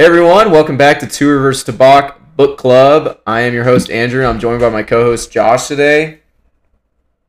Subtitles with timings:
[0.00, 3.20] Hey everyone, welcome back to Two Rivers to Bach Book Club.
[3.26, 4.24] I am your host Andrew.
[4.24, 6.20] I'm joined by my co-host Josh today.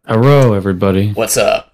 [0.08, 1.12] Hello, everybody.
[1.12, 1.74] What's up?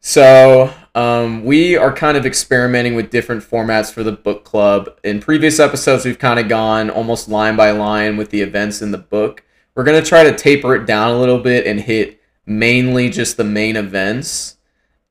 [0.00, 4.88] So, um, we are kind of experimenting with different formats for the book club.
[5.04, 8.92] In previous episodes, we've kind of gone almost line by line with the events in
[8.92, 9.44] the book.
[9.74, 13.36] We're going to try to taper it down a little bit and hit mainly just
[13.36, 14.55] the main events.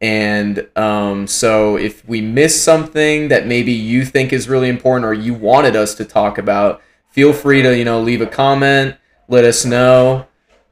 [0.02, 5.14] And um, so, if we miss something that maybe you think is really important or
[5.14, 8.98] you wanted us to talk about, feel free to you know leave a comment,
[9.30, 10.28] let us know,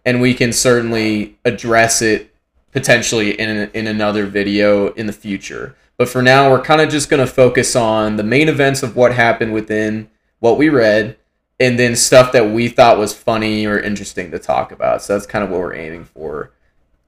[0.06, 2.36] and we can certainly address it
[2.72, 5.76] potentially in in another video in the future.
[5.98, 8.96] But for now, we're kind of just going to focus on the main events of
[8.96, 10.10] what happened within
[10.40, 11.16] what we read,
[11.60, 15.02] and then stuff that we thought was funny or interesting to talk about.
[15.02, 16.52] So that's kind of what we're aiming for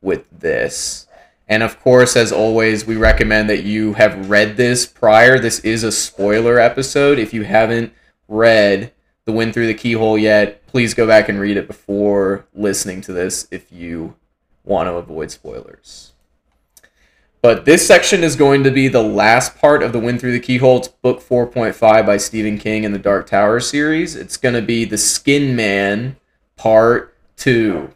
[0.02, 1.08] with this.
[1.48, 5.38] And of course, as always, we recommend that you have read this prior.
[5.38, 7.20] This is a spoiler episode.
[7.20, 7.94] If you haven't
[8.28, 8.92] read
[9.26, 13.14] The Wind Through the Keyhole yet, please go back and read it before listening to
[13.14, 14.16] this if you
[14.64, 16.14] want to avoid spoilers.
[17.44, 20.40] But this section is going to be the last part of The Wind Through the
[20.40, 20.80] Keyhole.
[20.80, 24.16] It's book 4.5 by Stephen King in the Dark Tower series.
[24.16, 26.16] It's going to be The Skin Man
[26.56, 27.92] Part 2.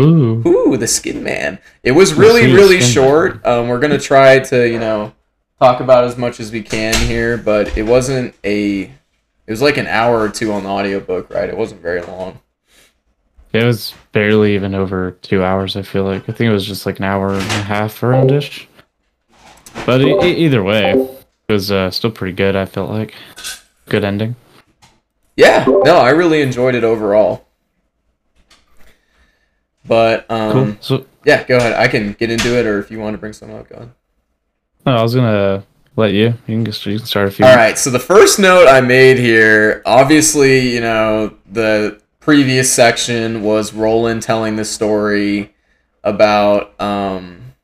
[0.00, 0.42] Ooh.
[0.46, 1.58] Ooh, the Skin Man.
[1.82, 3.44] It was really, really short.
[3.46, 5.12] Um, we're gonna try to, you know,
[5.58, 8.82] talk about as much as we can here, but it wasn't a.
[8.82, 11.48] It was like an hour or two on the audiobook, right?
[11.48, 12.40] It wasn't very long.
[13.52, 16.22] It was barely even over two hours, I feel like.
[16.28, 18.68] I think it was just like an hour and a half around ish.
[19.84, 23.12] But e- e- either way, it was uh, still pretty good, I felt like.
[23.88, 24.36] Good ending.
[25.36, 27.44] Yeah, no, I really enjoyed it overall.
[29.90, 30.76] But um, Cool.
[30.78, 31.72] So, yeah, go ahead.
[31.72, 33.90] I can get into it, or if you want to bring something up, go ahead.
[34.86, 35.64] no, I was gonna
[35.96, 36.26] let you.
[36.46, 37.76] You can, just, you can start if you All right.
[37.76, 44.22] So the first note I made here, obviously, you know, the previous section was Roland
[44.22, 45.56] telling the story
[46.04, 47.54] about um,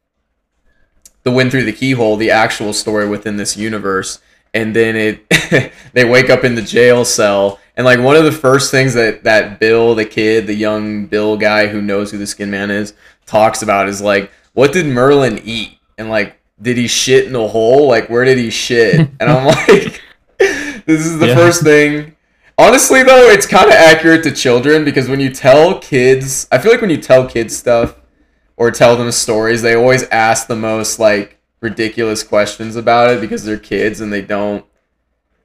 [1.22, 4.20] the wind through the keyhole, the actual story within this universe,
[4.52, 8.32] and then it they wake up in the jail cell, and like one of the
[8.32, 12.26] first things that that Bill, the kid, the young Bill guy who knows who the
[12.26, 12.94] Skin Man is,
[13.26, 17.48] talks about is like, what did Maerlyn eat, and like did he shit in the
[17.48, 17.86] hole?
[17.86, 19.08] Like, where did he shit?
[19.20, 20.00] And I'm like,
[20.38, 21.34] this is the Yeah.
[21.34, 22.16] first thing.
[22.58, 26.72] Honestly, though, it's kind of accurate to children because when you tell kids, I feel
[26.72, 27.96] like when you tell kids stuff
[28.56, 33.44] or tell them stories, they always ask the most like ridiculous questions about it because
[33.44, 34.64] they're kids and they don't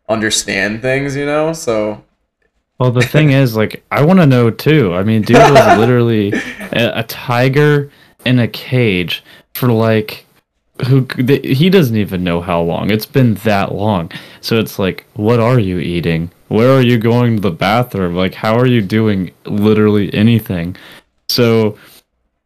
[0.07, 1.51] understand things, you know?
[1.53, 2.03] So,
[2.81, 4.95] Well, the thing is, like, I want to know too.
[4.95, 7.91] I mean, dude was literally a, a tiger
[8.25, 10.25] in a cage for like
[10.87, 12.89] who th- he doesn't even know how long.
[12.89, 14.11] It's been that long.
[14.41, 16.31] So it's like, what are you eating?
[16.47, 18.15] Where are you going to the bathroom?
[18.15, 20.75] Like, how are you doing literally anything?
[21.29, 21.77] So,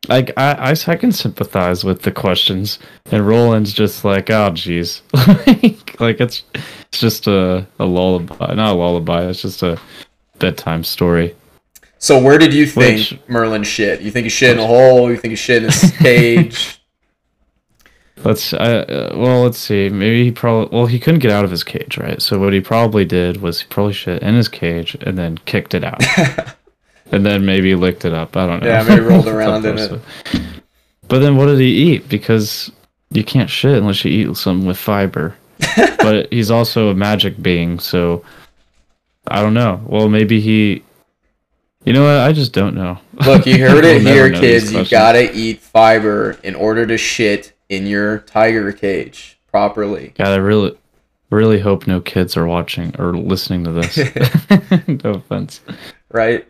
[0.09, 2.79] like, I I, I can sympathize with the questions,
[3.09, 5.01] and Roland's just like, oh, jeez,
[5.47, 9.28] like, like it's it's just a a lullaby, not a lullaby.
[9.28, 9.79] It's just a
[10.40, 11.35] bedtime story.
[11.97, 14.01] so where did you think Which- Maerlyn shit?
[14.01, 15.09] You think he shit in a hole?
[15.09, 16.79] You think he shit in his cage?
[18.23, 18.57] Let's uh,
[19.13, 19.90] uh, well, let's see.
[19.90, 22.22] Maybe he probably well he couldn't get out of his cage, right?
[22.22, 25.74] So what he probably did was he probably shit in his cage and then kicked
[25.74, 26.01] it out,
[27.12, 28.35] and then maybe licked it up.
[28.38, 28.69] I don't know.
[28.69, 30.01] Yeah, maybe rolled around in it.
[31.07, 32.07] But then what did he eat?
[32.09, 32.72] Because
[33.12, 35.35] you can't shit unless you eat something with fiber.
[36.00, 38.24] but he's also a magic being, so
[39.28, 39.81] I don't know.
[39.86, 40.84] Well, maybe he.
[41.84, 42.22] You know what?
[42.28, 42.97] I just don't know.
[43.25, 44.74] Look, you heard it here, kids.
[44.74, 50.13] You gotta eat fiber in order to shit in your tiger cage properly.
[50.18, 50.75] God, I really,
[51.30, 53.97] really hope no kids are watching or listening to this.
[55.03, 55.62] no offense.
[56.12, 56.47] Right?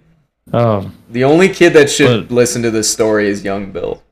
[0.53, 4.03] Oh, The only kid that should But- listen to this story is young Bill.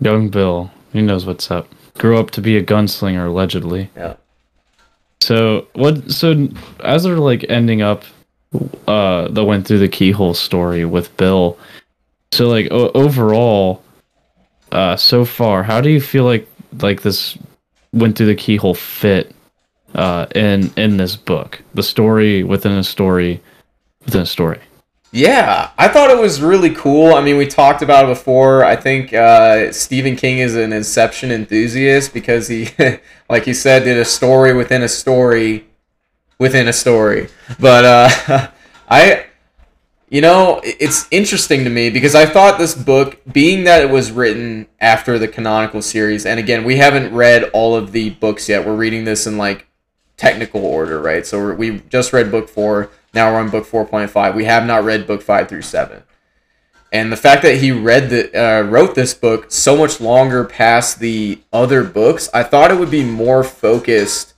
[0.00, 1.68] young Bill, he knows what's up.
[1.98, 3.90] Grew up to be a gunslinger, allegedly.
[3.96, 4.14] Yeah.
[5.20, 6.10] So what?
[6.10, 6.48] So
[6.80, 8.04] as they're like ending up,
[8.86, 11.58] uh, the went through the keyhole story with Bill.
[12.32, 13.82] So like o- overall,
[14.72, 16.48] uh, so far, how do you feel like
[16.80, 17.38] like this
[17.92, 19.34] went through the keyhole fit,
[19.94, 21.62] uh, in in this book?
[21.74, 23.40] The story within a story,
[24.04, 24.60] within a story.
[25.16, 27.14] Yeah, I thought it was really cool.
[27.14, 28.62] I mean, we talked about it before.
[28.62, 32.68] I think uh, Stephen King is an Inception enthusiast because he,
[33.30, 35.64] like you said, did a story within a story
[36.38, 37.28] within a story.
[37.58, 38.48] But uh,
[38.90, 39.24] I,
[40.10, 44.12] you know, it's interesting to me because I thought this book, being that it was
[44.12, 48.66] written after the canonical series, and again, we haven't read all of the books yet.
[48.66, 49.66] We're reading this in like
[50.18, 51.24] technical order, right?
[51.24, 52.90] So we just read book four.
[53.16, 54.34] Now we're on book four point five.
[54.34, 56.02] We have not read book five through seven.
[56.92, 61.00] And the fact that he read the uh, wrote this book so much longer past
[61.00, 64.34] the other books, I thought it would be more focused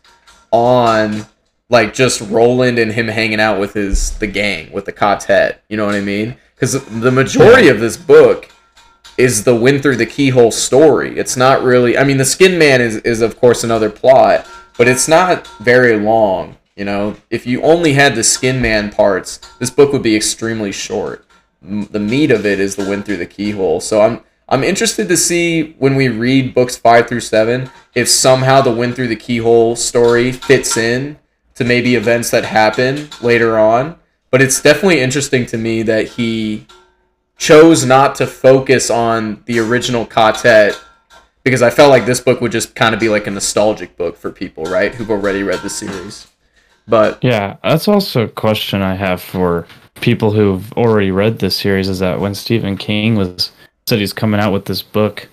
[0.52, 1.26] on
[1.68, 5.64] like just Roland and him hanging out with his the gang with the quartet.
[5.68, 6.36] You know what I mean?
[6.54, 8.48] Because the majority of this book
[9.16, 11.18] is the wind through the keyhole story.
[11.18, 11.98] It's not really.
[11.98, 14.46] I mean, the Skin Man is is of course another plot,
[14.76, 16.56] but it's not very long.
[16.78, 20.70] You know, if you only had the Skin Man parts, this book would be extremely
[20.70, 21.26] short.
[21.60, 23.80] The meat of it is the wind through the keyhole.
[23.80, 28.60] So I'm I'm interested to see when we read books five through seven if somehow
[28.60, 31.18] the wind through the keyhole story fits in
[31.56, 33.98] to maybe events that happen later on.
[34.30, 36.64] But it's definitely interesting to me that he
[37.36, 40.80] chose not to focus on the original quartet
[41.42, 44.16] because I felt like this book would just kind of be like a nostalgic book
[44.16, 46.28] for people, right, who've already read the series.
[46.88, 49.66] But Yeah, that's also a question I have for
[50.00, 51.88] people who've already read this series.
[51.88, 53.52] Is that when Stephen King was
[53.86, 55.28] said he's coming out with this book,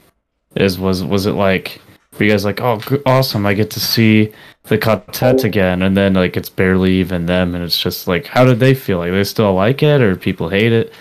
[0.56, 1.82] is was was it like
[2.20, 4.32] were you guys like, oh, awesome, I get to see
[4.64, 8.46] the quartet again, and then like it's barely even them, and it's just like, how
[8.46, 9.00] did they feel?
[9.00, 10.94] Like they still like it, or people hate it?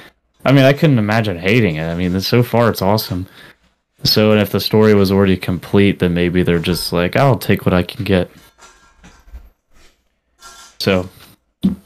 [0.44, 1.86] I mean, I couldn't imagine hating it.
[1.86, 3.26] I mean, so far it's awesome.
[4.02, 7.64] So, and if the story was already complete, then maybe they're just like, I'll take
[7.64, 8.30] what I can get.
[10.84, 11.08] So,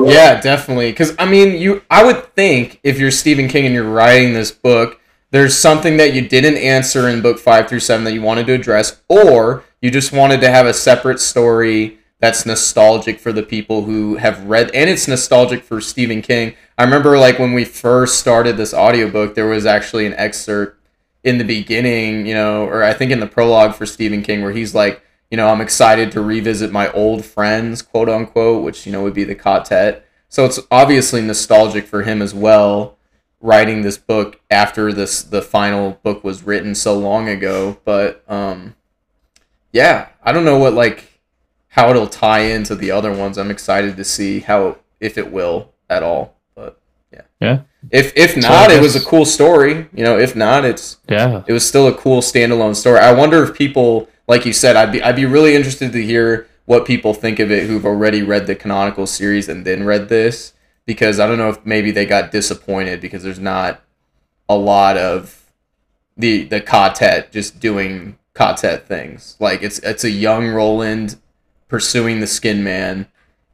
[0.01, 0.91] Yeah, definitely.
[0.91, 4.51] Because I mean, you, I would think if you're Stephen King and you're writing this
[4.51, 5.01] book,
[5.31, 8.55] there's something that you didn't answer in book five through seven that you wanted to
[8.55, 13.85] address, or you just wanted to have a separate story that's nostalgic for the people
[13.85, 16.57] who have read, and it's nostalgic for Stephen King.
[16.77, 20.83] I remember like when we first started this audiobook, there was actually an excerpt
[21.23, 24.51] in the beginning, you know, or I think in the prologue for Stephen King where
[24.51, 28.93] he's like, you know, I'm excited to revisit my old friends, quote unquote, which, you
[28.93, 30.07] know, would be the quartet.
[30.29, 32.99] So it's obviously nostalgic for him as well,
[33.41, 37.79] writing this book after this the final book was written so long ago.
[37.85, 38.75] But um
[39.73, 41.21] yeah, I don't know what like
[41.69, 43.39] how it'll tie into the other ones.
[43.39, 46.37] I'm excited to see how if it will at all.
[46.55, 46.81] But
[47.13, 47.23] yeah.
[47.41, 47.61] Yeah.
[47.91, 49.89] If if So not, I it was a cool story.
[49.95, 51.43] You know, if not, it's yeah.
[51.47, 52.99] it was still a cool standalone story.
[52.99, 56.47] I wonder if people, like you said, I'd be I'd be really interested to hear
[56.67, 60.53] what people think of it who've already read the canonical series and then read this
[60.85, 63.83] because I don't know if maybe they got disappointed because there's not
[64.49, 65.51] a lot of
[66.17, 69.37] the the quartet just doing quartet things.
[69.41, 71.17] Like it's it's a young Roland
[71.69, 73.07] pursuing the Skin Man,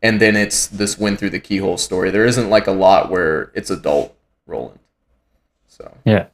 [0.03, 2.11] and then it's this wind through the keyhole story.
[2.11, 4.17] There isn't like a lot where it's adult
[4.47, 4.81] Roland.
[5.69, 6.27] So Yeah.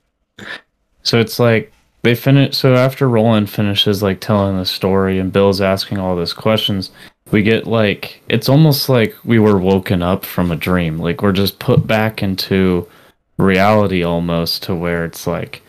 [1.03, 1.73] So it's like
[2.03, 2.57] they finish.
[2.57, 6.91] So after Roland finishes like telling the story and Bill's asking all those questions,
[7.31, 10.99] we get like it's almost like we were woken up from a dream.
[10.99, 12.89] Like we're just put back into
[13.37, 15.63] reality almost to where it's like,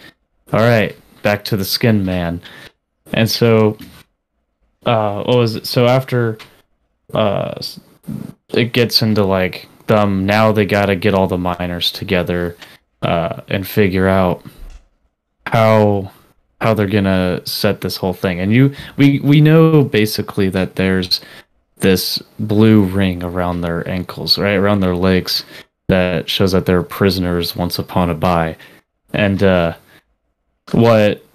[0.54, 2.42] all right, back to the Skin Man.
[3.14, 3.78] And so,
[4.86, 5.66] uh, what was it?
[5.66, 6.38] So after,
[7.14, 7.62] uh,
[8.50, 12.56] it gets into like them now they got to get all the miners together
[13.02, 14.46] uh, and figure out
[15.46, 16.12] how
[16.62, 18.40] how they're gonna set this whole thing.
[18.40, 21.20] And you, we we know basically that there's
[21.78, 25.44] this blue ring around their ankles, right around their legs,
[25.88, 28.56] that shows that they're prisoners once upon a by.
[29.14, 29.76] And uh,
[30.72, 31.26] what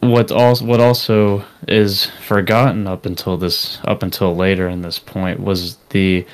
[0.00, 5.40] what also what also is forgotten up until this up until later in this point
[5.40, 6.24] was the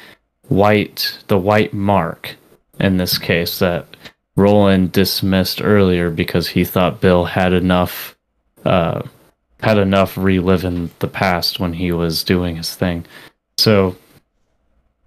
[0.48, 2.36] white the white mark
[2.78, 3.86] in this case that
[4.36, 8.13] Roland dismissed earlier because he thought Bill had enough
[8.64, 9.02] uh,
[9.61, 13.04] had enough reliving the past when he was doing his thing.
[13.59, 13.97] So,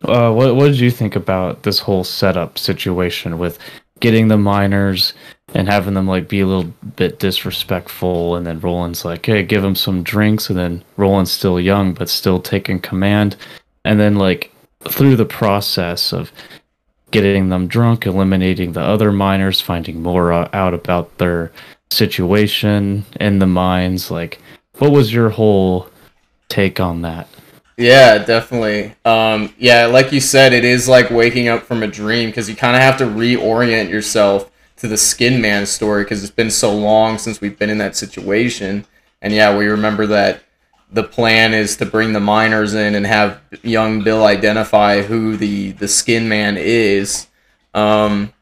[0.03, 3.59] uh, what what did you think about this whole setup situation with
[3.99, 5.13] getting the miners
[5.53, 9.63] and having them like be a little bit disrespectful, and then Roland's like, "Hey, give
[9.63, 13.35] him some drinks," and then Roland's still young but still taking command,
[13.85, 14.51] and then like
[14.87, 16.31] through the process of
[17.11, 21.51] getting them drunk, eliminating the other miners, finding more uh, out about their
[21.91, 24.11] situation in the mines.
[24.11, 24.41] Like,
[24.77, 25.89] what was your whole
[26.49, 27.27] take on that?
[27.77, 28.95] Yeah, definitely.
[29.05, 32.55] Um, yeah, like you said, it is like waking up from a dream because you
[32.55, 36.75] kind of have to reorient yourself to the Skin Man story because it's been so
[36.75, 38.85] long since we've been in that situation.
[39.21, 40.41] And yeah, we remember that
[40.91, 45.73] the plan is to bring the miners in and have young Bill identify who the
[45.73, 47.27] the Skin Man is.
[47.73, 48.33] Um,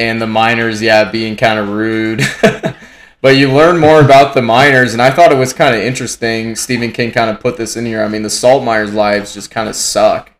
[0.00, 2.22] and the miners, yeah, being kind of rude.
[3.20, 6.56] but you learn more about the miners, and I thought it was kind of interesting.
[6.56, 8.02] Stephen King kind of put this in here.
[8.02, 10.32] I mean, the salt miners' lives just kind of suck.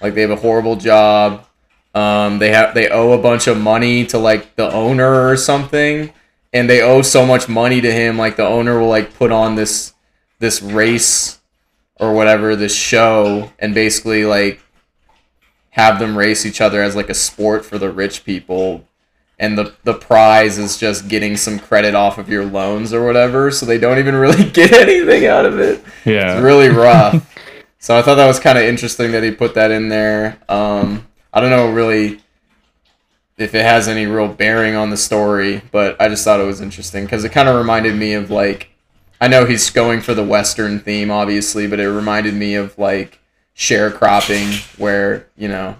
[0.00, 1.44] Like they have a horrible job.
[1.92, 6.12] Um, they have they owe a bunch of money to like the owner or something,
[6.52, 8.16] and they owe so much money to him.
[8.16, 9.92] Like the owner will like put on this
[10.38, 11.40] this race
[11.96, 14.62] or whatever this show, and basically like
[15.70, 18.86] have them race each other as like a sport for the rich people
[19.40, 23.50] and the the prize is just getting some credit off of your loans or whatever
[23.50, 25.82] so they don't even really get anything out of it.
[26.04, 26.34] Yeah.
[26.34, 27.26] it's really rough.
[27.78, 30.38] So i thought that was kind of interesting that he put that in there.
[30.48, 32.20] Um i don't know really
[33.38, 36.60] if it has any real bearing on the story but i just thought it was
[36.60, 38.68] interesting because it kind of reminded me of like
[39.20, 43.20] i know he's going for the western theme obviously but it reminded me of like
[43.56, 45.76] sharecropping where you know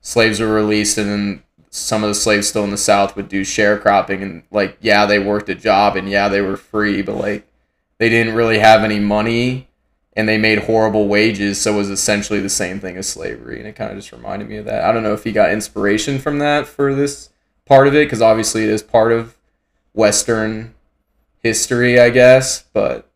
[0.00, 1.42] slaves were released and then
[1.74, 5.18] some of the slaves still in the south would do sharecropping and like yeah they
[5.18, 7.46] worked a job and yeah they were free but like
[7.98, 9.66] they didn't really have any money
[10.14, 13.58] and they made horrible wages so it was essentially the same thing as slavery.
[13.58, 14.84] And it kind of just reminded me of that.
[14.84, 17.30] I don't know if he got inspiration from that for this
[17.64, 19.36] part of it because obviously it is part of
[19.94, 20.74] western
[21.42, 23.08] history i guess but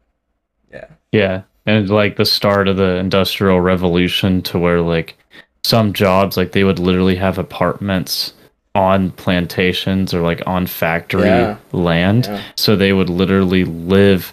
[0.73, 0.87] yeah.
[1.11, 5.17] Yeah, and like the start of the industrial revolution to where like
[5.65, 8.35] some jobs like they would literally have apartments
[8.77, 11.57] on plantations or like on factory Yeah.
[11.73, 12.27] land.
[12.27, 12.43] Yeah.
[12.57, 14.33] So they would literally live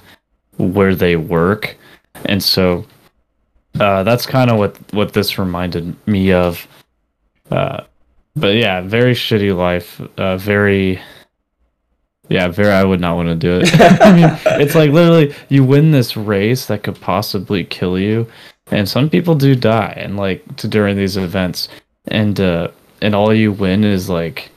[0.58, 1.78] where they work.
[2.26, 2.86] And so
[3.80, 6.68] uh, that's kind of what what this reminded me of.
[7.50, 7.84] Uh,
[8.36, 10.02] but yeah, very shitty life.
[10.18, 11.00] Uh, very
[12.30, 12.72] yeah, very.
[12.72, 13.70] I would not want to do it.
[14.02, 14.30] I mean,
[14.62, 18.28] it's like literally you win this race that could possibly kill you,
[18.72, 21.68] and some people do die, and like to, during these events,
[22.08, 22.70] and uh,
[23.04, 24.50] and all you win is like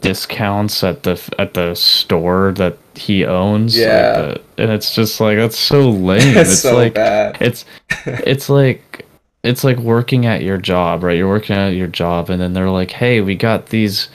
[0.00, 3.76] discounts at the at the store that he owns.
[3.76, 4.12] like, Yeah.
[4.22, 6.20] the- and it's just like that's so lame.
[6.36, 7.64] it's it's so like bad it's
[8.06, 9.06] it's like
[9.42, 11.16] it's like working at your job, right?
[11.16, 14.08] You're working at your job and then they're like, "Hey, we got these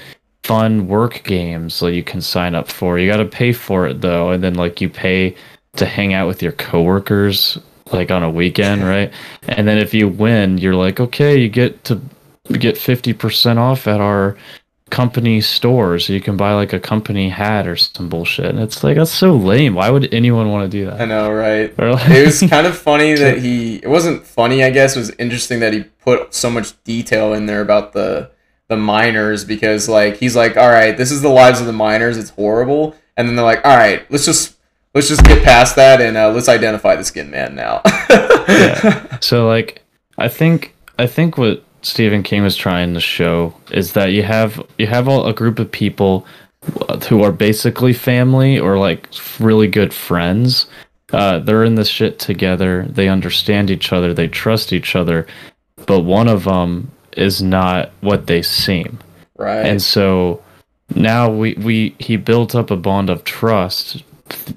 [0.43, 2.99] fun work games that you can sign up for.
[2.99, 5.35] You got to pay for it though." And then like you pay
[5.77, 7.57] to hang out with your coworkers
[7.91, 9.11] like on a weekend, right?
[9.47, 11.99] And then if you win, you're like, "Okay, you get to
[12.53, 14.37] get 50% off at our
[14.91, 18.83] company store so you can buy like a company hat or some bullshit." And it's
[18.83, 19.73] like that's so lame.
[19.73, 21.01] Why would anyone want to do that?
[21.01, 24.69] i know right like- it was kind of funny that he it wasn't funny i
[24.69, 28.29] guess it was interesting that he put so much detail in there about the
[28.67, 32.15] the miners because like he's like all right this is the lives of the miners
[32.17, 34.55] it's horrible and then they're like all right let's just
[34.93, 37.81] let's just get past that and uh, let's identify the skin man now
[38.47, 39.17] Yeah.
[39.19, 39.81] So like
[40.19, 44.61] I think I think what Stephen King was trying to show is that you have
[44.77, 46.25] you have all, a group of people
[47.07, 49.07] who are basically family or like
[49.39, 50.65] really good friends.
[51.13, 52.85] Uh, they're in this shit together.
[52.89, 54.13] They understand each other.
[54.13, 55.27] They trust each other.
[55.85, 58.99] But one of them is not what they seem
[59.37, 60.41] right and so
[60.95, 64.03] now we we he built up a bond of trust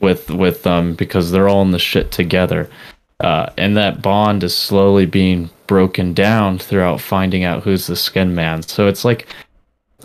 [0.01, 2.71] with with them because they're all in the shit together
[3.21, 8.35] uh, and that bond is slowly being broken down throughout finding out who's the skin
[8.35, 8.63] man.
[8.63, 9.27] So it's like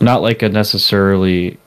[0.01, 1.57] not like a necessarily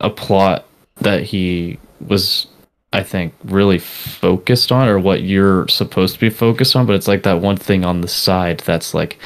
[0.00, 2.46] a plot that he was
[2.92, 7.08] i think really focused on or what you're supposed to be focused on but it's
[7.08, 9.18] like that one thing on the side that's like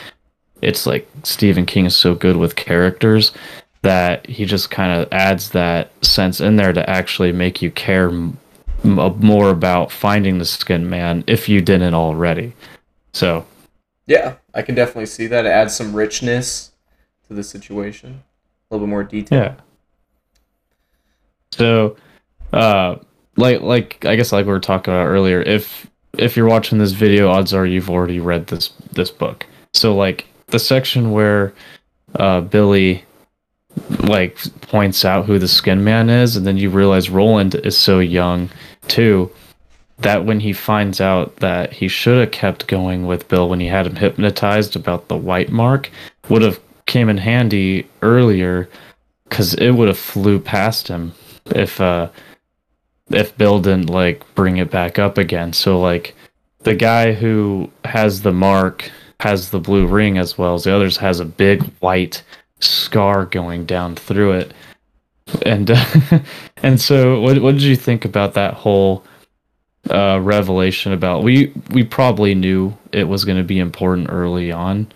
[0.62, 3.32] it's like Stephen King is so good with characters
[3.82, 8.10] that he just kind of adds that sense in there to actually make you care
[8.84, 12.52] more about finding the skin man if you didn't already.
[13.12, 13.44] So,
[14.08, 16.72] yeah i can definitely see that it adds some richness
[17.28, 18.24] to the situation
[18.70, 19.54] a little bit more detail yeah.
[21.52, 21.96] So,
[22.52, 22.96] uh
[23.36, 26.92] like like I guess like we were talking about earlier, if if you're watching this
[26.92, 29.46] video, odds are you've already read this this book.
[29.74, 31.52] So like the section where
[32.16, 33.04] uh Billy
[34.00, 37.98] like points out who the skin man is and then you realize Roland is so
[37.98, 38.50] young
[38.86, 39.30] too
[39.98, 43.66] that when he finds out that he should have kept going with Bill when he
[43.66, 45.90] had him hypnotized about the white mark
[46.28, 48.68] would have came in handy earlier
[49.30, 51.12] cuz it would have flew past him
[51.46, 52.08] if uh
[53.10, 55.52] if Bill didn't like bring it back up again.
[55.52, 56.14] So like
[56.60, 60.96] the guy who has the mark has the blue ring as well as the others
[60.98, 62.22] has a big white
[62.60, 64.54] scar going down through it.
[65.44, 65.84] And uh,
[66.62, 69.04] and so what what did you think about that whole
[69.90, 74.90] uh revelation about we we probably knew it was going to be important early on,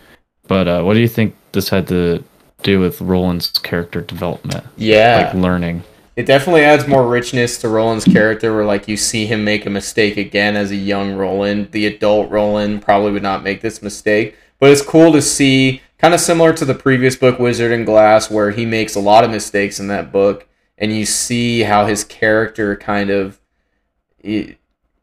[0.49, 2.23] but uh what do you think this had to
[2.63, 5.83] do with Roland's character development, yeah like learning?
[6.17, 9.71] it definitely adds more richness to Roland's character where like you see him make a
[9.71, 11.73] mistake again as a young Roland.
[11.73, 14.37] The adult Roland probably would not make this mistake.
[14.61, 18.29] But it's cool to see kind of similar to the previous book, Wizard and Glass,
[18.29, 22.03] where he makes a lot of mistakes in that book, and you see how his
[22.03, 23.41] character kind of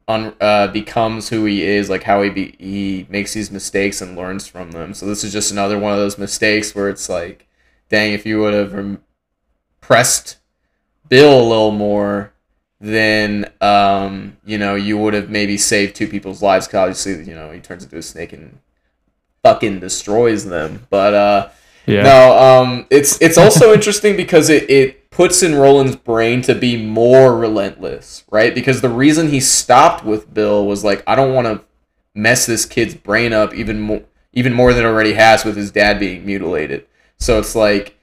[0.10, 4.18] un, uh, becomes who he is, like how he be, he makes these mistakes and
[4.18, 4.94] learns from them.
[4.94, 7.48] So this is just another one of those mistakes where it's like,
[7.88, 9.00] dang, if you would have
[9.80, 10.38] pressed
[11.08, 12.34] Bill a little more,
[12.82, 16.68] then um, you know you would have maybe saved two people's lives.
[16.68, 18.60] Cause obviously, you know he turns into a snake and
[19.44, 20.86] fucking destroys them.
[20.90, 21.50] But uh,
[21.86, 22.04] yeah.
[22.04, 26.82] no, um, it's it's also interesting because it it puts in Roland's brain to be
[26.82, 28.54] more relentless, right?
[28.54, 31.64] Because the reason he stopped with Bill was like, I don't want to
[32.14, 34.02] mess this kid's brain up even more
[34.34, 36.86] even more than it already has with his dad being mutilated.
[37.18, 37.98] So it's like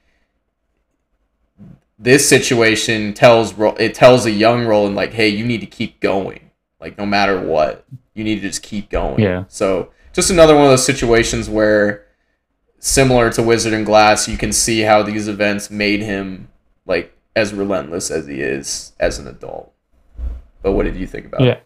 [1.97, 6.51] this situation tells it tells a young Roland like, hey, you need to keep going,
[6.79, 9.19] like no matter what, you need to just keep going.
[9.19, 9.45] Yeah.
[9.47, 12.03] So just another one of those situations where,
[12.79, 16.47] similar to Wizard and Glass, you can see how these events made him
[16.87, 19.71] like as relentless as he is as an adult.
[20.63, 21.51] But what did you think about yeah.
[21.51, 21.63] it?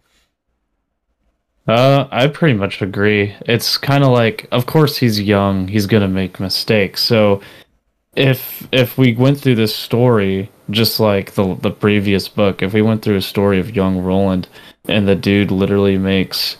[1.66, 3.34] Uh, I pretty much agree.
[3.46, 5.70] It's kind of like, of course, he's young.
[5.70, 7.02] He's gonna make mistakes.
[7.02, 7.40] So
[8.18, 12.82] if if we went through this story just like the the previous book, if we
[12.82, 14.50] went through a story of young Roland
[14.90, 16.58] and the dude literally makes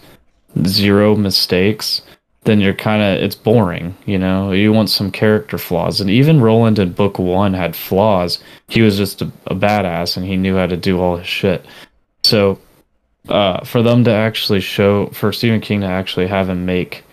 [0.66, 2.02] zero mistakes,
[2.44, 4.52] then you're kind of it's boring, you know.
[4.52, 8.44] You want some character flaws, and even Roland in book one had flaws.
[8.68, 11.66] He was just a, a badass, and he knew how to do all his shit.
[12.24, 12.60] So,
[13.30, 17.04] uh, for them to actually show, for Stephen King to actually have him make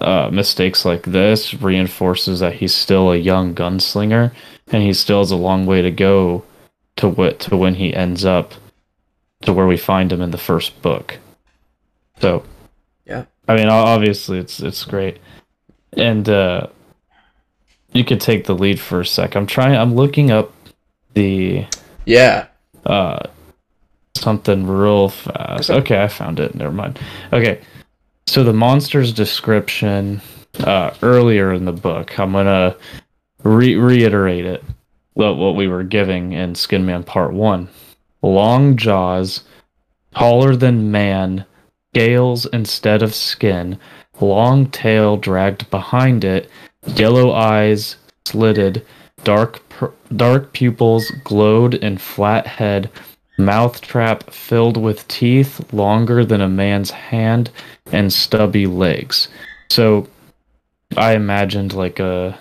[0.00, 4.32] uh, mistakes like this reinforces that he's still a young gunslinger
[4.72, 6.42] and he still has a long way to go
[6.96, 8.54] to what to when he ends up
[9.42, 11.18] to where we find him in the first book.
[12.20, 12.44] So,
[13.06, 13.24] yeah.
[13.48, 15.18] I mean, obviously it's it's great.
[15.96, 16.68] And uh
[17.92, 19.36] you could take the lead for a sec.
[19.36, 20.52] I'm trying I'm looking up
[21.14, 21.66] the
[22.06, 22.46] Yeah.
[22.84, 23.20] Uh
[24.16, 25.70] something real fast.
[25.70, 26.54] Okay, I found it.
[26.54, 26.98] Never mind.
[27.32, 27.60] Okay.
[28.26, 30.20] So the monster's description
[30.60, 32.76] uh, earlier in the book, I'm gonna
[33.42, 34.64] re- reiterate it.
[35.14, 37.68] What what we were giving in Skin Man Part One:
[38.22, 39.42] long jaws,
[40.16, 41.44] taller than man,
[41.94, 43.78] scales instead of skin,
[44.20, 46.50] long tail dragged behind it,
[46.96, 48.84] yellow eyes slitted,
[49.22, 49.62] dark
[50.16, 52.90] dark pupils glowed in flat head
[53.38, 57.50] mouth trap filled with teeth longer than a man's hand
[57.90, 59.28] and stubby legs.
[59.70, 60.08] So
[60.96, 62.38] I imagined like a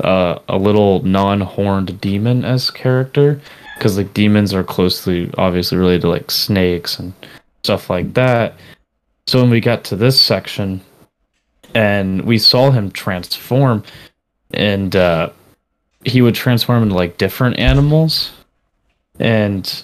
[0.00, 3.40] a, a little non-horned demon as character
[3.74, 7.12] because like demons are closely obviously related to like snakes and
[7.64, 8.54] stuff like that.
[9.28, 10.80] So when we got to this section
[11.74, 13.84] and we saw him transform
[14.54, 15.28] and uh
[16.02, 18.32] he would transform into like different animals
[19.20, 19.82] and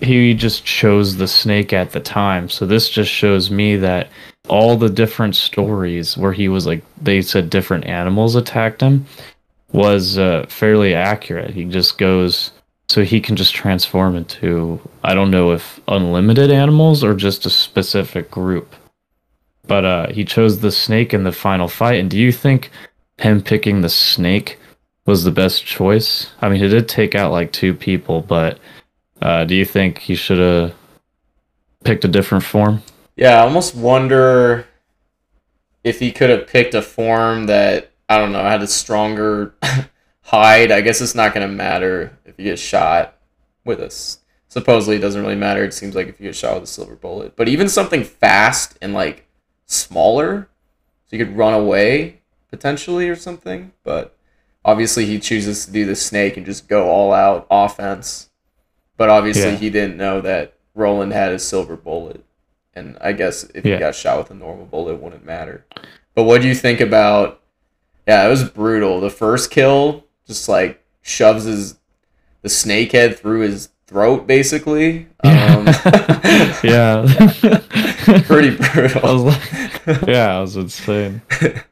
[0.00, 2.48] he just chose the snake at the time.
[2.48, 4.08] So this just shows me that
[4.48, 9.04] all the different stories where he was like they said different animals attacked him
[9.72, 11.50] was uh, fairly accurate.
[11.50, 12.52] He just goes
[12.88, 17.50] so he can just transform into I don't know if unlimited animals or just a
[17.50, 18.74] specific group.
[19.66, 22.00] But uh, he chose the snake in the final fight.
[22.00, 22.70] And do you think
[23.18, 24.58] him picking the snake
[25.04, 26.30] was the best choice?
[26.40, 28.58] I mean, he did take out like two people, but
[29.20, 30.74] uh, do you think he should have
[31.84, 32.82] picked a different form?
[33.16, 34.66] Yeah, I almost wonder
[35.84, 39.54] if he could have picked a form that I don't know had a stronger
[40.28, 40.70] hide.
[40.70, 43.16] I guess it's not going to matter if you get shot
[43.64, 44.20] with us.
[44.48, 45.64] Supposedly, it doesn't really matter.
[45.64, 48.78] It seems like if you get shot with a silver bullet, but even something fast
[48.80, 49.26] and like
[49.66, 50.48] smaller,
[51.06, 53.72] so you could run away potentially or something.
[53.84, 54.16] But
[54.64, 58.28] obviously, he chooses to do the snake and just go all out offense
[58.98, 59.56] but obviously, yeah.
[59.56, 62.22] he didn't know that Roland had a silver bullet.
[62.74, 63.74] And I guess if yeah.
[63.74, 65.64] he got shot with a normal bullet, it wouldn't matter.
[66.14, 67.40] But what do you think about?
[68.06, 69.00] Yeah, it was brutal.
[69.00, 71.76] The first kill just like shoves his
[72.42, 75.08] the snake head through his throat, basically.
[75.24, 75.66] Um,
[76.62, 77.04] yeah,
[78.26, 79.00] pretty brutal.
[79.04, 81.22] I was like, yeah, it was insane.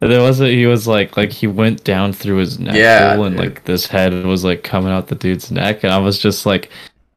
[0.00, 3.24] There was a, he was like like he went down through his neck yeah, hole
[3.24, 3.44] and dude.
[3.44, 6.70] like this head was like coming out the dude's neck, and I was just like,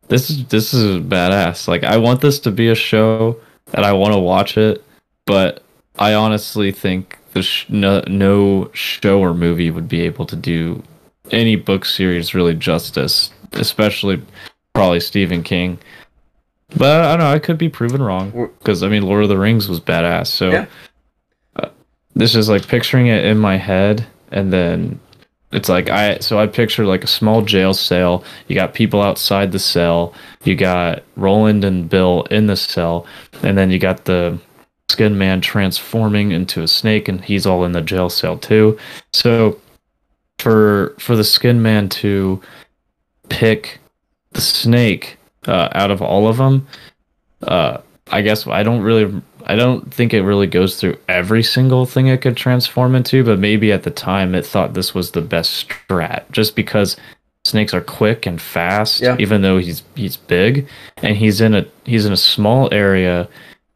[0.10, 1.68] this is this is badass.
[1.68, 3.40] Like I want this to be a show
[3.74, 4.84] and I want to watch it,
[5.26, 5.64] but
[5.98, 10.84] I honestly think the sh- no, no show or movie would be able to do
[11.32, 14.22] any book series really justice especially
[14.74, 15.80] probably Stephen King.
[16.78, 17.32] But I don't know.
[17.32, 20.28] I could be proven wrong because I mean, Lord of the Rings was badass.
[20.28, 20.66] So Yeah.
[21.56, 21.70] uh,
[22.14, 25.00] this is like picturing it in my head, and then
[25.52, 26.20] it's like I.
[26.20, 28.24] So I picture like a small jail cell.
[28.48, 30.14] You got people outside the cell.
[30.44, 33.08] You got Roland and Bill in the cell,
[33.42, 34.38] and then you got the
[34.90, 38.78] Skin Man transforming into a snake, and he's all in the jail cell too.
[39.12, 39.58] So
[40.40, 42.42] for for the Skin Man to
[43.30, 43.80] pick
[44.32, 46.68] the snake uh, out of all of them,
[47.44, 47.78] uh,
[48.12, 52.08] I guess I don't really, I don't think it really goes through every single thing
[52.08, 55.68] it could transform into, but maybe at the time it thought this was the best
[55.70, 56.98] strat, just because
[57.46, 59.16] snakes are quick and fast, Yeah.
[59.20, 63.28] even though he's he's big, and he's in a he's in a small area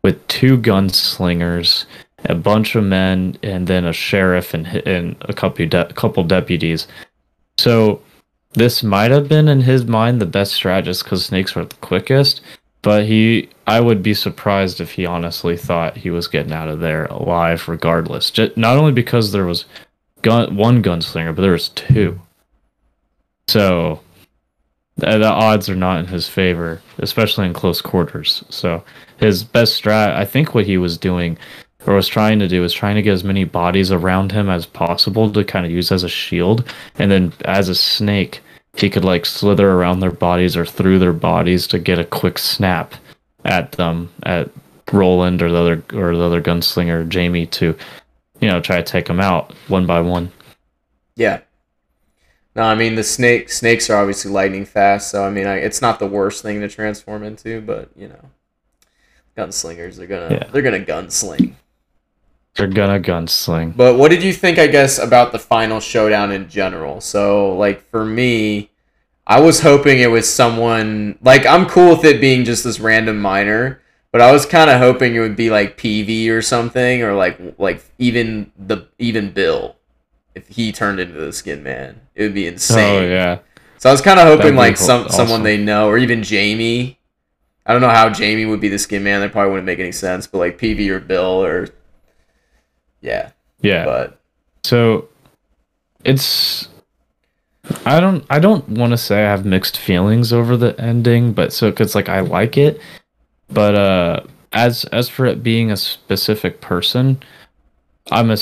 [0.03, 1.85] with two gunslingers,
[2.25, 6.87] a bunch of men, and then a sheriff and and a couple de- couple deputies.
[7.57, 8.01] So
[8.53, 11.75] this might have been in his mind the best strat just because snakes are the
[11.77, 12.41] quickest.
[12.83, 16.81] But he, I would be surprised if he honestly thought he was getting out of
[16.81, 18.29] there alive, regardless.
[18.29, 19.65] Just, not only because there was
[20.21, 22.19] gun one gunslinger, but there was two.
[23.47, 24.01] So
[24.97, 28.43] the odds are not in his favor, especially in close quarters.
[28.49, 28.83] So
[29.17, 31.37] his best strat, I think, what he was doing
[31.85, 34.65] or was trying to do was trying to get as many bodies around him as
[34.65, 36.63] possible to kind of use as a shield,
[36.99, 38.41] and then as a snake,
[38.75, 42.37] he could like slither around their bodies or through their bodies to get a quick
[42.37, 42.95] snap
[43.45, 44.49] at them at
[44.91, 47.75] Roland or the other or the other gunslinger Jamie to
[48.39, 50.31] you know try to take them out one by one.
[51.15, 51.41] Yeah.
[52.55, 55.81] No, I mean the snake snakes are obviously lightning fast, so I mean I, it's
[55.81, 58.29] not the worst thing to transform into, but you know,
[59.37, 60.47] gunslingers they're gonna Yeah.
[60.51, 61.53] they're gonna gunsling.
[62.55, 63.75] They're gonna gunsling.
[63.75, 67.01] But what did you think, I guess, about the final showdown in general?
[67.01, 68.69] So, like, for me,
[69.25, 71.17] I was hoping it was someone.
[71.23, 74.77] Like, I'm cool with it being just this random miner, but I was kind of
[74.79, 79.75] hoping it would be like Peavy or something, or like, like even the even Bill,
[80.35, 83.03] if he turned into the Skin Man, it would be insane.
[83.03, 83.39] Oh yeah,
[83.79, 85.43] So I was kind of hoping like ho- some someone awesome.
[85.43, 86.99] they know, or even Jamie.
[87.65, 89.21] I don't know how Jamie would be the Skin Man.
[89.21, 90.27] That probably wouldn't make any sense.
[90.27, 91.69] But like Peavy or Bill or
[93.03, 93.85] yeah, yeah.
[93.85, 94.19] but.
[94.63, 95.09] So
[96.03, 96.69] it's
[97.85, 101.53] I don't I don't want to say I have mixed feelings over the ending, but
[101.53, 102.79] so cuz like I like it,
[103.49, 104.21] but uh
[104.53, 107.21] as as for it being a specific person,
[108.11, 108.37] I'm a,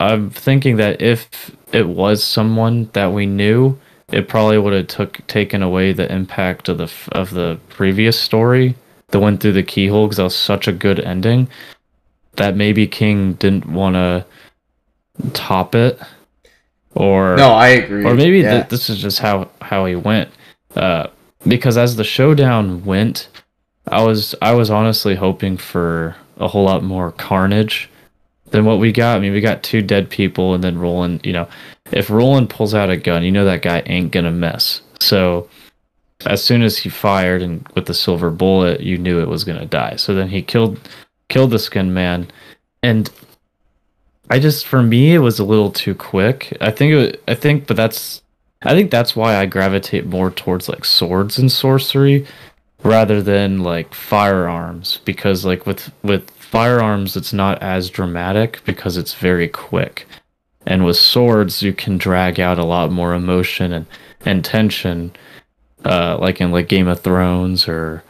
[0.00, 3.78] I'm thinking that if it was someone that we knew,
[4.10, 8.74] it probably would have took taken away the impact of the of the previous story
[9.08, 11.48] that went through the keyhole because that was such a good ending
[12.36, 14.24] that maybe King didn't want to
[15.32, 15.98] top it?
[16.94, 18.04] Or No, I agree.
[18.04, 18.58] or maybe yeah.
[18.58, 20.30] th- this is just how how he went.
[20.74, 21.06] Uh
[21.46, 23.26] because as the showdown went
[23.88, 27.90] i was i was honestly hoping for a whole lot more carnage
[28.50, 29.16] than what we got.
[29.16, 31.48] I mean we got two dead people and then roland you know
[31.90, 34.82] if roland pulls out a gun you know that guy ain't gonna mess.
[35.00, 35.48] So
[36.26, 39.66] as soon as he fired and with the silver bullet you knew it was gonna
[39.66, 39.96] die.
[39.96, 40.78] So then he killed
[41.32, 42.30] killed the skin man
[42.82, 43.10] and
[44.28, 46.54] I just for me it was a little too quick.
[46.60, 48.22] I think it, I think but that's
[48.62, 52.26] I think that's why I gravitate more towards like swords and sorcery
[52.82, 59.14] rather than like firearms because like with with firearms it's not as dramatic because it's
[59.14, 60.06] very quick.
[60.66, 63.86] And with swords you can drag out a lot more emotion and
[64.26, 65.12] and tension
[65.86, 68.04] uh like in like Game of Thrones or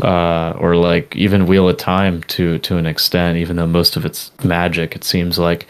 [0.00, 4.04] uh, or like even Wheel of Time to to an extent, even though most of
[4.04, 4.94] it's magic.
[4.94, 5.66] It seems like.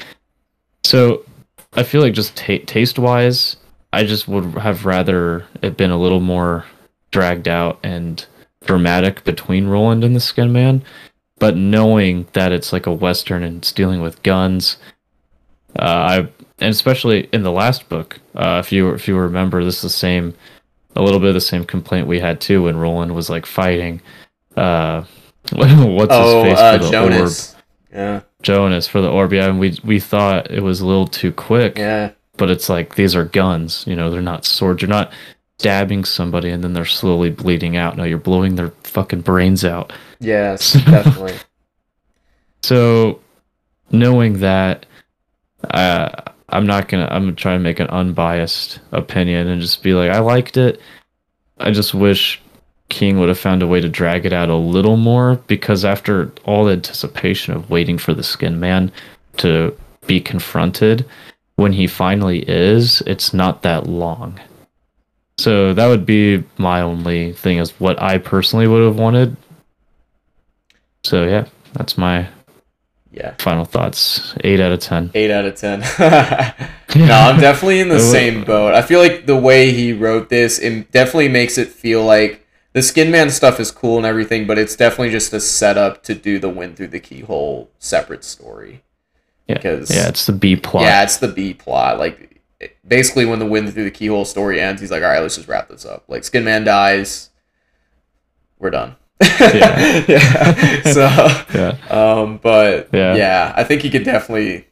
[0.84, 1.24] So,
[1.74, 3.56] I feel like just ta- taste wise,
[3.92, 6.64] I just would have rather it been a little more
[7.10, 8.24] dragged out and
[8.64, 10.82] dramatic between Roland and the Skin Man,
[11.38, 14.76] but knowing that it's like a western and it's dealing with guns,
[15.78, 16.16] uh, I
[16.58, 19.90] and especially in the last book, uh, if you if you remember, this is the
[19.90, 20.34] same
[20.96, 24.00] a little bit of the same complaint we had too when Roland was like fighting
[24.56, 25.04] uh
[25.52, 25.72] what's
[26.12, 27.56] oh, his face uh, for the Jonas.
[27.92, 31.32] Yeah, Jonas for the orb yeah and we we thought it was a little too
[31.32, 35.12] quick yeah, but it's like these are guns you know they're not swords you're not
[35.58, 37.96] stabbing somebody and then they're slowly bleeding out.
[37.96, 39.92] No you're blowing their fucking brains out.
[40.20, 41.34] Yes, definitely.
[42.62, 43.20] so
[43.90, 44.86] knowing that
[45.70, 46.10] uh
[46.56, 50.10] i'm not gonna i'm gonna try to make an unbiased opinion and just be like
[50.10, 50.80] i liked it
[51.58, 52.40] i just wish
[52.88, 56.32] king would have found a way to drag it out a little more because after
[56.44, 58.92] all the anticipation of waiting for the skin man
[59.36, 61.04] to be confronted
[61.56, 64.38] when he finally is it's not that long
[65.38, 69.36] So that would be my only thing is what I personally would have wanted.
[71.04, 72.28] So yeah, that's my
[73.16, 73.34] Yeah.
[73.38, 74.34] final thoughts.
[74.44, 75.10] Eight out of ten.
[75.14, 75.80] Eight out of ten.
[75.98, 78.74] no, I'm definitely in the same boat.
[78.74, 82.82] I feel like the way he wrote this, it definitely makes it feel like the
[82.82, 86.38] Skin Man stuff is cool and everything, but it's definitely just a setup to do
[86.38, 88.82] the wind through the keyhole separate story.
[89.48, 90.82] Yeah, Because- yeah, it's the B plot.
[90.82, 91.98] Yeah, it's the B plot.
[91.98, 95.20] Like it- basically, when the wind through the keyhole story ends, he's like, "All right,
[95.20, 97.30] let's just wrap this up." Like Skin Man dies,
[98.58, 98.96] we're done.
[99.20, 100.04] Yeah.
[100.08, 100.82] yeah.
[100.92, 101.06] So,
[101.54, 103.14] yeah, um, but Yeah.
[103.16, 103.52] yeah.
[103.56, 104.66] I think he could definitely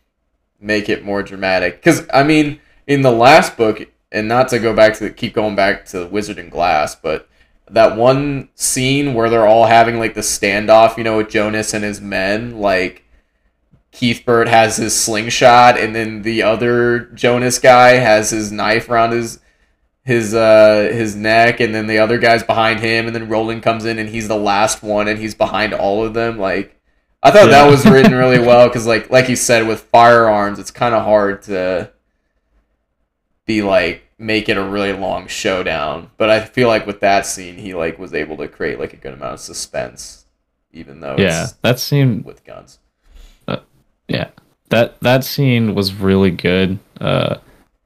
[0.61, 1.77] make it more dramatic.
[1.77, 5.57] Because I mean, in the last book, and not to go back to keep going
[5.57, 7.29] back to Wizard and Glass, but
[7.71, 11.83] that one scene where they're all having like the standoff, you know, with Jonas and
[11.83, 13.03] his men, like
[13.93, 19.41] Cuthbert has his slingshot, and then the other Jonas guy has his knife around his
[20.05, 23.85] his uh his neck, and then the other guy's behind him, and then Roland comes
[23.85, 26.38] in and he's the last one, and he's behind all of them.
[26.38, 26.81] Like
[27.23, 30.71] I thought that was written really well because, like like you said, with firearms, it's
[30.71, 31.90] kind of hard to
[33.47, 36.11] be like make it a really long showdown.
[36.19, 38.97] But I feel like with that scene, he like was able to create like a
[38.97, 40.27] good amount of suspense,
[40.73, 41.45] even though yeah.
[41.45, 42.79] it's That scene, with guns.
[44.09, 44.29] yeah,
[44.69, 46.79] that that scene was really good.
[47.01, 47.37] Uh,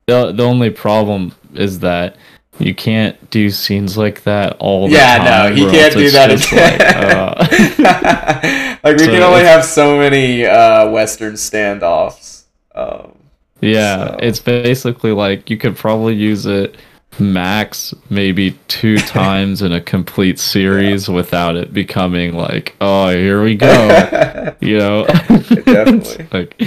[0.09, 2.17] the the only problem is that
[2.59, 5.27] you can't do scenes like that all the Yeah, time.
[5.27, 6.31] Yeah, no, he can't do that.
[6.53, 12.45] like, uh, like we So can only have so many uh, Western standoffs.
[12.75, 13.13] Um,
[13.61, 16.77] Yeah, So- it's basically like you could probably use it
[17.21, 23.55] max maybe two times in a complete series without it becoming like, oh, here we
[23.69, 24.55] go.
[24.61, 25.07] You know?
[25.07, 26.27] Definitely.
[26.33, 26.61] like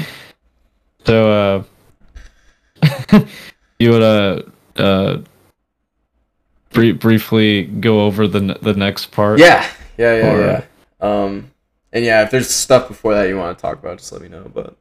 [1.05, 1.63] so uh
[3.79, 4.43] you wanna
[4.77, 5.17] uh
[6.71, 9.39] brie- briefly go over the ne- the next part.
[9.39, 10.63] yeah, yeah, yeah, Or- yeah.
[11.01, 11.51] Um,
[11.93, 14.29] and yeah, if there's stuff before that you want to talk about, just let me
[14.29, 14.49] know.
[14.53, 14.77] But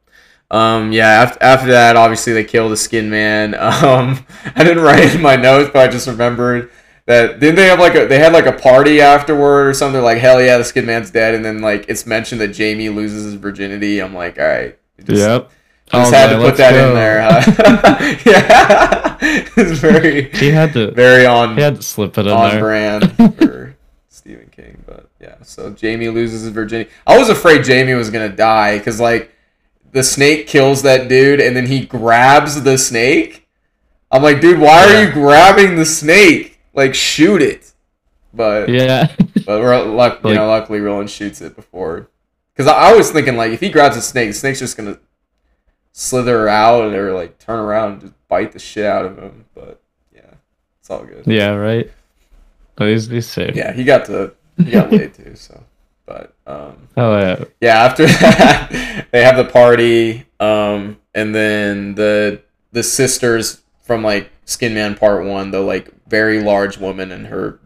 [0.55, 3.53] um, yeah, after, after that, obviously they kill the Skin Man.
[3.59, 6.69] Um, I didn't write it in my notes, but I just remembered
[7.07, 10.19] that didn't they have like a they had like a party afterward or something like
[10.19, 13.33] hell yeah the Skin Man's dead, and then like it's mentioned that Jamie loses his
[13.33, 13.99] virginity.
[13.99, 15.51] I'm like, all right, just, Yep.
[15.91, 17.21] Just I had to put that let's in there.
[17.21, 18.21] Huh?
[18.25, 19.17] yeah,
[19.57, 22.59] it's very He had to very on he had to slip it in on there.
[22.59, 23.75] brand for
[24.09, 24.83] Stephen King.
[24.85, 26.89] But yeah, so Jamie loses his virginity.
[27.05, 29.33] I was afraid Jamie was gonna die because like
[29.91, 33.47] the snake kills that dude and then he grabs the snake.
[34.11, 36.59] I'm like, dude, why are you grabbing the snake?
[36.73, 37.71] Like, shoot it.
[38.33, 39.13] But Yeah.
[39.45, 42.07] but we're luck, you Like- know, luckily Roland shoots it before.
[42.55, 44.97] Because I, I was thinking like if he grabs a snake, the snake's just gonna
[45.91, 49.45] slither out or like turn around and just bite the shit out of him.
[49.53, 49.81] But
[50.13, 50.33] yeah,
[50.79, 51.23] it's all good.
[51.27, 51.89] yeah, right.
[52.77, 53.55] Oh, he's, he's safe.
[53.55, 55.33] Yeah, he got to he got laid too.
[55.35, 55.63] So,
[56.05, 57.43] but um, Oh yeah.
[57.61, 64.29] yeah, after that they have the party, um, and then the the sisters from like
[64.45, 67.59] Skin Man Part One, the like very large woman and her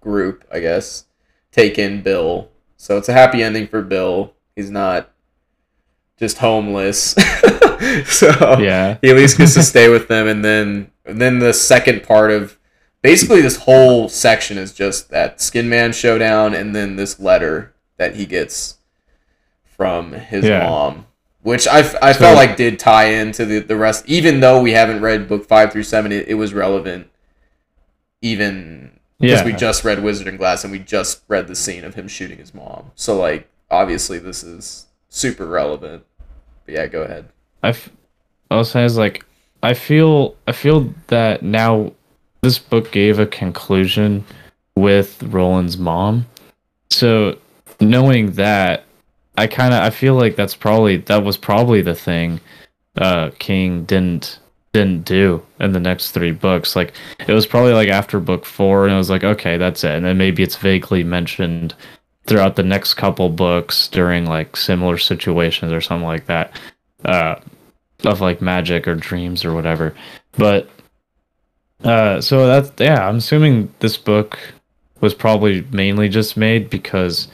[0.00, 1.04] group, I guess,
[1.52, 2.50] take in Bill.
[2.76, 4.34] So it's a happy ending for Bill.
[4.56, 5.11] He's not
[6.18, 7.10] just homeless.
[8.06, 8.98] so Yeah.
[9.02, 12.30] he at least gets to stay with them and then and then the second part
[12.30, 12.56] of
[13.02, 18.14] basically this whole section is just that skin man showdown and then this letter that
[18.14, 18.76] he gets
[19.64, 20.68] from his Yeah.
[20.68, 21.06] mom
[21.42, 25.00] which I So- felt like did tie into the, the rest even though we haven't
[25.00, 27.08] read book five through seven it, it was relevant
[28.20, 29.44] even because Yeah.
[29.44, 32.38] we just read wizard and glass and we just read the scene of him shooting
[32.38, 36.02] his mom so like obviously this is super relevant
[36.64, 37.28] but yeah go ahead
[37.62, 37.90] I, f-
[38.50, 39.24] I was saying is like
[39.62, 41.92] I feel I feel that now
[42.40, 44.24] this book gave a conclusion
[44.76, 46.26] with Roland's mom.
[46.90, 47.38] So
[47.80, 48.84] knowing that,
[49.38, 52.40] I kind of I feel like that's probably that was probably the thing
[52.96, 54.40] uh King didn't
[54.72, 56.74] didn't do in the next three books.
[56.74, 59.92] Like it was probably like after book four, and it was like okay, that's it.
[59.92, 61.74] And then maybe it's vaguely mentioned
[62.26, 66.52] throughout the next couple books during like similar situations or something like that.
[67.04, 67.34] Uh,
[68.04, 69.94] of like magic or dreams or whatever.
[70.32, 70.68] But
[71.84, 74.38] uh so that's yeah, I'm assuming this book
[75.00, 77.28] was probably mainly just made because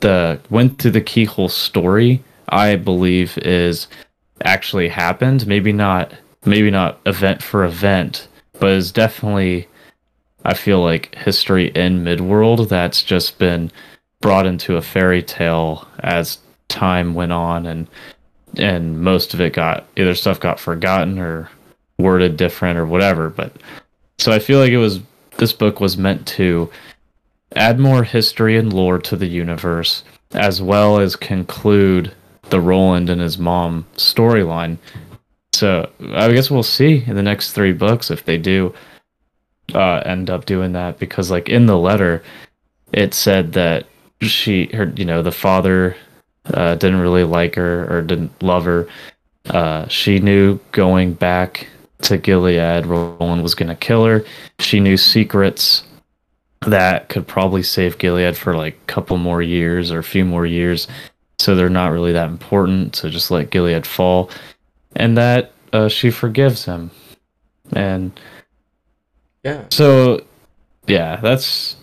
[0.00, 3.88] the went through the keyhole story I believe is
[4.44, 5.46] actually happened.
[5.46, 6.12] Maybe not
[6.44, 8.28] maybe not event for event,
[8.58, 9.68] but is definitely
[10.44, 13.70] I feel like history in Midworld that's just been
[14.20, 17.86] brought into a fairy tale as time went on and
[18.56, 21.48] and most of it got either stuff got forgotten or
[21.98, 23.52] worded different or whatever but
[24.18, 25.00] So I feel like it was
[25.38, 26.70] this book was meant to
[27.56, 32.12] add more history and lore to the universe, as well as conclude
[32.50, 34.76] the Roland and his mom storyline.
[35.54, 38.74] So I guess we'll see in the next three books if they do
[39.74, 42.22] uh, end up doing that because, like in the letter,
[42.92, 43.86] it said that
[44.20, 45.96] she, her, you know, the father
[46.52, 48.88] uh, didn't really like her or didn't love her.
[49.50, 51.68] Uh, she knew going back
[52.02, 54.24] to Gilead, Roland was going to kill her.
[54.60, 55.84] She knew secrets
[56.66, 60.46] that could probably save Gilead for like a couple more years or a few more
[60.46, 60.88] years.
[61.38, 62.96] So they're not really that important.
[62.96, 64.30] So just let Gilead fall.
[64.96, 66.90] And that uh, she forgives him.
[67.72, 68.18] And
[69.44, 69.64] yeah.
[69.70, 70.24] So,
[70.86, 71.76] yeah, that's.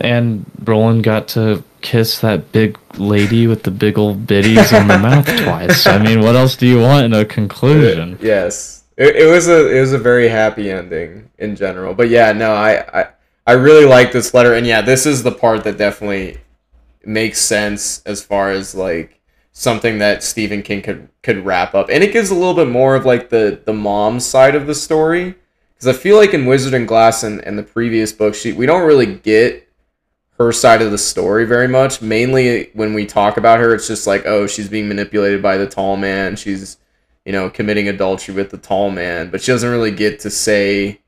[0.00, 4.98] And Roland got to kiss that big lady with the big old bitties on the
[4.98, 5.86] mouth twice.
[5.86, 8.14] I mean, what else do you want in a conclusion?
[8.14, 8.84] Uh, yes.
[8.96, 11.94] It, it was a it was a very happy ending in general.
[11.94, 13.08] But yeah, no, I, I
[13.46, 16.38] I really like this letter, and yeah, this is the part that definitely
[17.04, 19.20] makes sense as far as like
[19.52, 22.94] something that Stephen King could could wrap up, and it gives a little bit more
[22.94, 25.34] of like the the mom side of the story,
[25.74, 28.66] because I feel like in Wizard and Glass and, and the previous book, she we
[28.66, 29.66] don't really get
[30.40, 32.00] her side of the story very much.
[32.00, 35.66] Mainly when we talk about her, it's just like, oh, she's being manipulated by the
[35.66, 36.34] tall man.
[36.34, 36.78] She's,
[37.26, 41.02] you know, committing adultery with the tall man, but she doesn't really get to say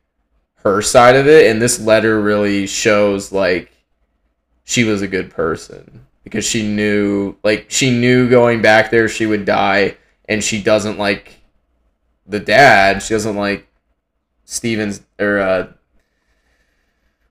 [0.56, 1.50] her side of it.
[1.50, 3.72] And this letter really shows like
[4.64, 6.04] she was a good person.
[6.24, 9.96] Because she knew like she knew going back there she would die.
[10.28, 11.40] And she doesn't like
[12.26, 13.02] the dad.
[13.02, 13.66] She doesn't like
[14.44, 15.72] Steven's or uh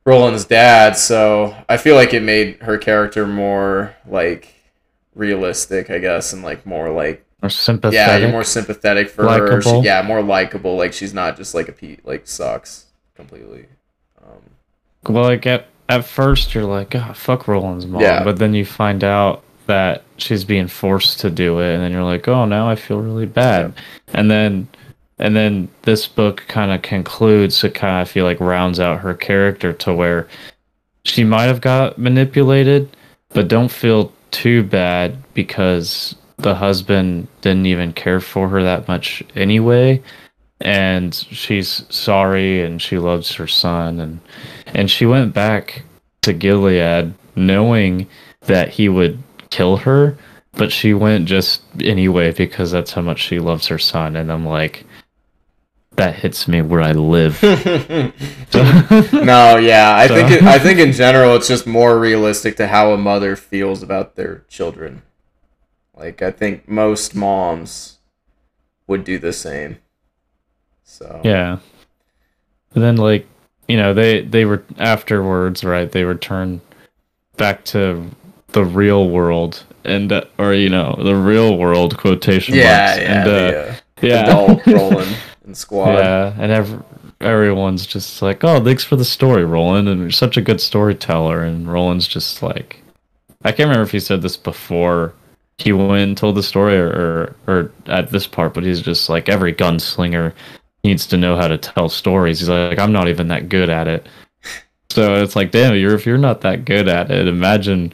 [0.06, 4.54] Roland's dad so I feel like it made her character more like
[5.16, 7.96] realistic I guess and like more like More sympathetic.
[7.96, 9.62] yeah you're more sympathetic for her.
[9.62, 10.76] She, yeah more likable.
[10.78, 12.86] Like she's not just like a pe like sucks
[13.16, 13.66] completely.
[14.24, 18.24] Um Well, like at at first you're like, God, fuck Roland's mom, Yeah.
[18.24, 22.04] but then you find out that she's being forced to do it, and then you're
[22.04, 23.74] like, oh, now I feel really bad,
[24.14, 24.68] and then
[25.22, 27.64] and then this book kind of concludes.
[27.64, 30.28] It kind of feel like rounds out her character to where
[31.06, 32.90] she might have got manipulated,
[33.30, 39.24] but don't feel too bad because the husband didn't even care for her that much
[39.36, 40.02] anyway
[40.62, 44.20] and she's sorry and she loves her son and
[44.68, 45.84] and she went back
[46.22, 48.08] to Gilead knowing
[48.42, 50.18] that he would kill her
[50.54, 54.46] but she went just anyway because that's how much she loves her son and I'm
[54.46, 54.86] like
[55.98, 57.42] that hits me where I live
[58.54, 62.68] no, yeah, I So- think it, I think in general it's just more realistic to
[62.68, 65.02] how a mother feels about their children.
[65.96, 67.98] Like I think most moms
[68.88, 69.78] would do the same.
[70.84, 71.60] So Yeah.
[72.74, 73.28] And then like,
[73.68, 75.92] you know, they they were afterwards, right?
[75.92, 76.62] They return
[77.38, 78.10] back to
[78.50, 83.02] the real world and uh, or you know, the real world quotation yeah, marks.
[83.02, 84.24] yeah, and uh, the, uh, yeah.
[84.24, 85.18] adult Roland
[85.52, 85.94] and squad.
[85.94, 86.84] yeah, and ev-
[87.20, 91.44] everyone's just like, "Oh, thanks for the story, Roland." And you're such a good storyteller
[91.44, 92.82] and Roland's just like
[93.44, 95.14] I can't remember if he said this before
[95.58, 99.10] he went and told the story or, or or at this part, but he's just
[99.10, 100.34] like every gunslinger
[100.84, 102.40] needs to know how to tell stories.
[102.40, 104.08] He's like, I'm not even that good at it.
[104.90, 107.94] So it's like, damn, you're if you're not that good at it, imagine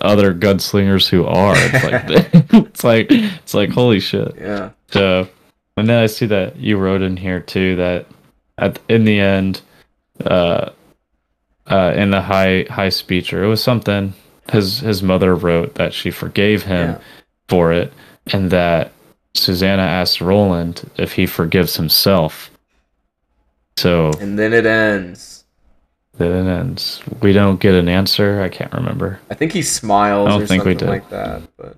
[0.00, 1.54] other gunslingers who are.
[1.56, 2.02] It's like
[2.66, 4.34] it's like it's like holy shit.
[4.38, 4.70] Yeah.
[4.90, 5.28] So
[5.76, 8.06] and then I see that you wrote in here too that
[8.58, 9.60] at in the end,
[10.24, 10.70] uh,
[11.66, 14.12] uh, in the high high speech or it was something
[14.52, 16.98] his his mother wrote that she forgave him Yeah.
[17.48, 17.92] for it
[18.32, 18.92] and that
[19.34, 22.50] Susanna asked Roland if he forgives himself.
[23.76, 25.44] So And then it ends.
[26.18, 27.02] then it ends.
[27.20, 28.40] We don't get an answer.
[28.42, 29.18] I can't remember.
[29.30, 30.88] I think he smiles I don't think we did.
[30.88, 31.76] like that, but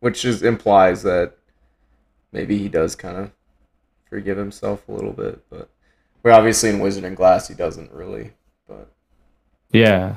[0.00, 1.34] which is implies that
[2.32, 3.30] maybe he does kind of
[4.08, 5.68] forgive himself a little bit, but
[6.22, 8.32] we're obviously in Wizard and Glass he doesn't really.
[8.66, 8.90] But
[9.72, 10.16] Yeah,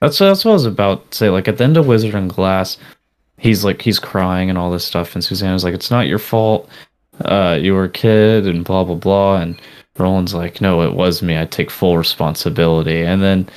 [0.00, 1.30] that's that's what I was about to say.
[1.30, 2.78] Like at the end of Wizard and Glass,
[3.38, 6.68] he's like he's crying and all this stuff, and Susanna's like, "It's not your fault.
[7.24, 9.36] Uh, you were a kid," and blah blah blah.
[9.40, 9.60] And
[9.98, 11.38] Roland's like, "No, it was me.
[11.38, 13.48] I take full responsibility." And then,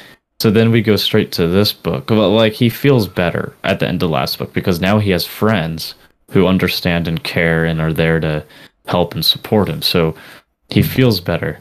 [0.41, 2.07] so then we go straight to this book.
[2.07, 5.25] But like he feels better at the end of last book because now he has
[5.25, 5.95] friends
[6.31, 8.43] who understand and care and are there to
[8.87, 9.81] help and support him.
[9.81, 10.15] So
[10.69, 11.59] he feels better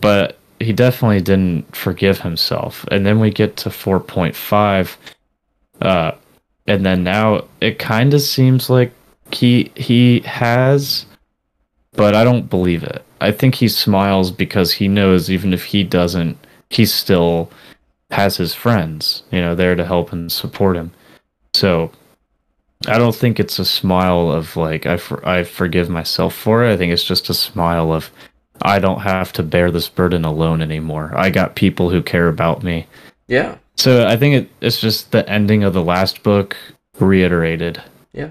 [0.00, 2.84] but he definitely didn't forgive himself.
[2.90, 4.96] And then we get to 4.5
[5.82, 6.12] uh
[6.68, 8.92] and then now it kind of seems like
[9.32, 11.06] he he has
[11.92, 13.04] but I don't believe it.
[13.20, 16.36] I think he smiles because he knows even if he doesn't,
[16.68, 17.50] he still
[18.10, 20.92] has his friends, you know, there to help and support him.
[21.54, 21.90] So
[22.86, 26.72] I don't think it's a smile of like I for, I forgive myself for it.
[26.72, 28.10] I think it's just a smile of
[28.62, 31.12] I don't have to bear this burden alone anymore.
[31.14, 32.86] I got people who care about me.
[33.28, 33.56] Yeah.
[33.76, 36.56] So I think it, it's just the ending of the last book
[36.98, 37.82] reiterated.
[38.12, 38.30] Yeah.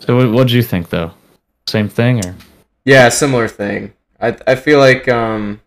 [0.00, 1.12] So what what do you think though?
[1.68, 2.34] Same thing or?
[2.84, 3.92] Yeah, similar thing.
[4.20, 5.60] I I feel like um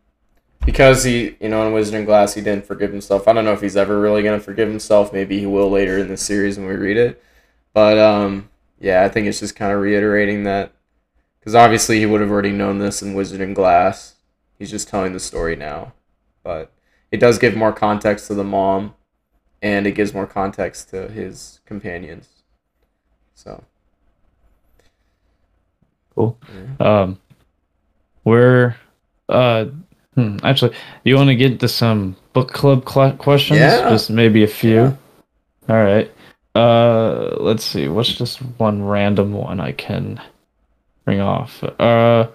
[0.65, 3.27] because he you know in Wizard and Glass he didn't forgive himself.
[3.27, 5.13] I don't know if he's ever really gonna forgive himself.
[5.13, 7.23] Maybe he will later in the series when we read it.
[7.73, 8.49] But um
[8.79, 10.71] yeah, I think it's just kind of reiterating that
[11.39, 14.15] because obviously he would have already known this in Wizard and Glass.
[14.57, 15.93] He's just telling the story now,
[16.43, 16.71] but
[17.11, 18.93] it does give more context to the mom,
[19.61, 22.29] and it gives more context to his companions.
[23.33, 23.63] So
[26.15, 26.37] Cool.
[26.79, 27.19] Um,
[28.23, 28.75] we're
[29.29, 29.65] uh,
[30.15, 33.59] hmm, actually, you want to get to some book club cl- questions?
[33.59, 33.89] Yeah.
[33.89, 34.75] Just maybe a few.
[34.75, 34.95] Yeah.
[35.69, 36.11] All right.
[36.53, 37.87] Uh, let's see.
[37.87, 40.21] What's just one random one I can
[41.05, 41.63] bring off?
[41.63, 42.27] Uh,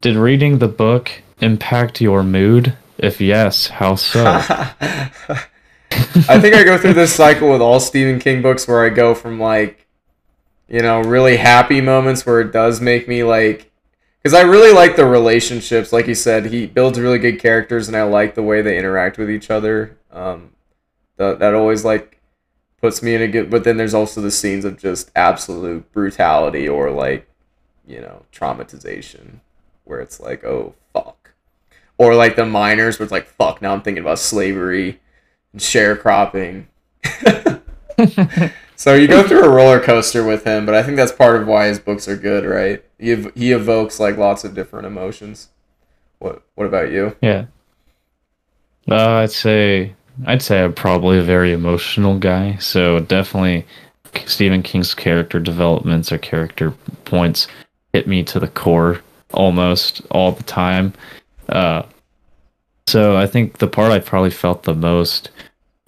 [0.00, 1.10] did reading the book
[1.40, 2.76] impact your mood?
[2.98, 4.24] If yes, how so?
[6.28, 9.14] I think I go through this cycle with all Stephen King books where I go
[9.14, 9.86] from like,
[10.68, 13.71] you know, really happy moments where it does make me like,
[14.22, 15.92] because I really like the relationships.
[15.92, 19.18] Like you said, he builds really good characters, and I like the way they interact
[19.18, 19.96] with each other.
[20.12, 20.50] Um,
[21.16, 22.20] that that always like
[22.80, 23.50] puts me in a good.
[23.50, 27.28] But then there's also the scenes of just absolute brutality or like,
[27.86, 29.40] you know, traumatization,
[29.84, 31.32] where it's like, oh fuck,
[31.98, 33.60] or like the miners, where it's like, fuck.
[33.60, 35.00] Now I'm thinking about slavery
[35.52, 36.66] and sharecropping.
[38.76, 41.48] so you go through a roller coaster with him, but I think that's part of
[41.48, 42.84] why his books are good, right?
[43.02, 45.48] He ev- he evokes like lots of different emotions.
[46.20, 47.16] What what about you?
[47.20, 47.46] yeah.
[48.88, 49.94] Uh, I'd say
[50.24, 52.56] I'd say I'm probably a very emotional guy.
[52.58, 53.66] So definitely,
[54.26, 56.70] Stephen King's character developments or character
[57.04, 57.48] points
[57.92, 59.00] hit me to the core
[59.32, 60.92] almost all the time.
[61.48, 61.82] Uh,
[62.86, 65.30] so I think the part I probably felt the most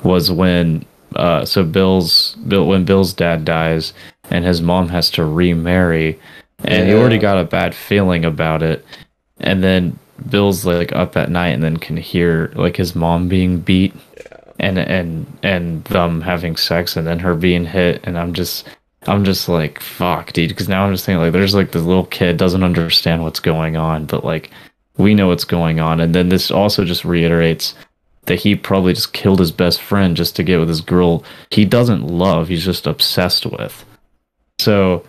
[0.02, 0.84] was when
[1.14, 3.92] uh, so Bill's Bill when Bill's dad dies
[4.30, 6.18] and his mom has to remarry,
[6.64, 6.98] and he Yeah.
[6.98, 8.84] already got a bad feeling about it,
[9.40, 9.98] and then
[10.30, 13.94] Bill's like up at night and then can hear like his mom being beat
[14.60, 18.00] and and and them having sex and then her being hit.
[18.04, 18.66] And I'm just
[19.06, 20.50] I'm just like fuck dude.
[20.50, 23.76] Because now I'm just thinking like there's like this little kid doesn't understand what's going
[23.76, 24.50] on but like
[24.96, 26.00] we know what's going on.
[26.00, 27.74] And then this also just reiterates
[28.26, 31.64] that he probably just killed his best friend just to get with this girl he
[31.64, 33.84] doesn't love he's just obsessed with.
[34.60, 35.04] So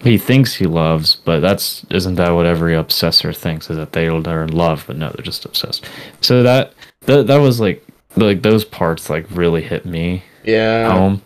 [0.00, 4.06] he thinks he loves, but that's isn't that what every obsessor thinks is that they
[4.08, 5.88] are in love, but no, they're just obsessed.
[6.20, 6.72] So that
[7.02, 7.84] that that was like
[8.16, 10.90] like those parts like really hit me Yeah.
[10.92, 11.22] home.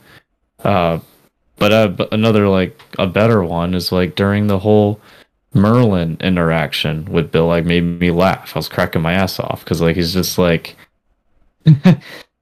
[0.65, 0.99] Uh,
[1.57, 5.01] but uh, but another like a better one is like during the whole
[5.55, 8.53] Maerlyn interaction with Bill, like made me laugh.
[8.57, 10.77] I was cracking my ass off because like he's just like.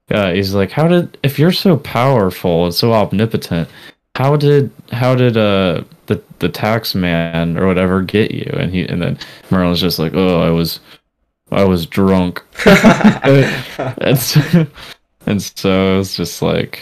[0.09, 3.69] Uh, he's like, how did if you're so powerful and so omnipotent,
[4.15, 8.51] how did how did uh the the tax man or whatever get you?
[8.57, 9.17] And he and then
[9.49, 10.79] Maerlyn's just like, oh, I was
[11.51, 12.41] I was drunk.
[12.65, 14.67] and so,
[15.25, 16.81] and so it was just like,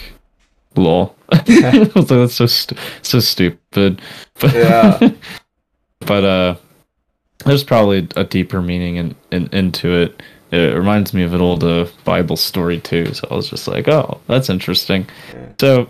[0.76, 1.16] lol.
[1.32, 4.00] I was like, that's so stu- so stupid.
[4.40, 5.10] But Yeah.
[6.00, 6.56] but uh,
[7.44, 10.22] there's probably a deeper meaning in, in into it.
[10.52, 13.14] It reminds me of an old uh, Bible story too.
[13.14, 15.08] So I was just like, oh, that's interesting.
[15.32, 15.52] Yeah.
[15.60, 15.88] So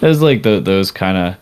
[0.00, 1.36] it was like the, those kind of.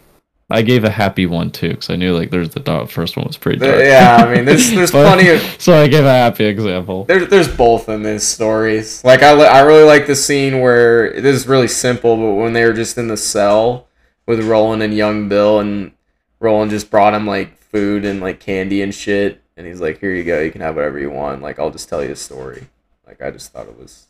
[0.53, 3.25] I gave a happy one too because I knew like there's the dot first one
[3.25, 3.79] was pretty dark.
[3.79, 7.05] yeah, I mean, there's there's But- plenty of So I gave a happy example.
[7.05, 9.05] There's there's both in these stories.
[9.05, 12.65] Like I, I really like the scene where this is really simple, but when they
[12.65, 13.87] were just in the cell
[14.27, 15.93] with Roland and young Bill, and
[16.41, 20.13] Roland just brought him like food and like candy and shit, and he's like, "Here
[20.13, 21.43] you go, you can have whatever you want.
[21.43, 22.67] Like I'll just tell you a story."
[23.07, 24.07] Like I just thought it was,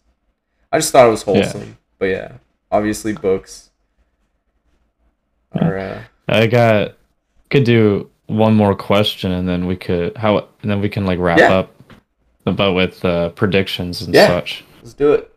[0.72, 1.76] I just thought it was wholesome.
[1.98, 2.32] But yeah,
[2.72, 3.69] obviously books
[5.54, 5.78] are.
[5.78, 6.92] Uh, I got
[7.50, 11.18] could do one more question and then we could how and then we can like
[11.18, 11.52] wrap Yeah.
[11.52, 11.74] up
[12.46, 14.26] about with uh, predictions and Yeah.
[14.28, 14.64] such.
[14.82, 15.32] let's do it.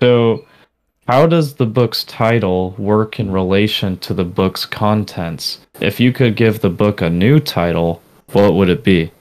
[0.00, 0.44] So,
[1.08, 5.60] how does the book's title work in relation to the book's contents?
[5.80, 8.02] If you could give the book a new title,
[8.32, 9.12] what would it be?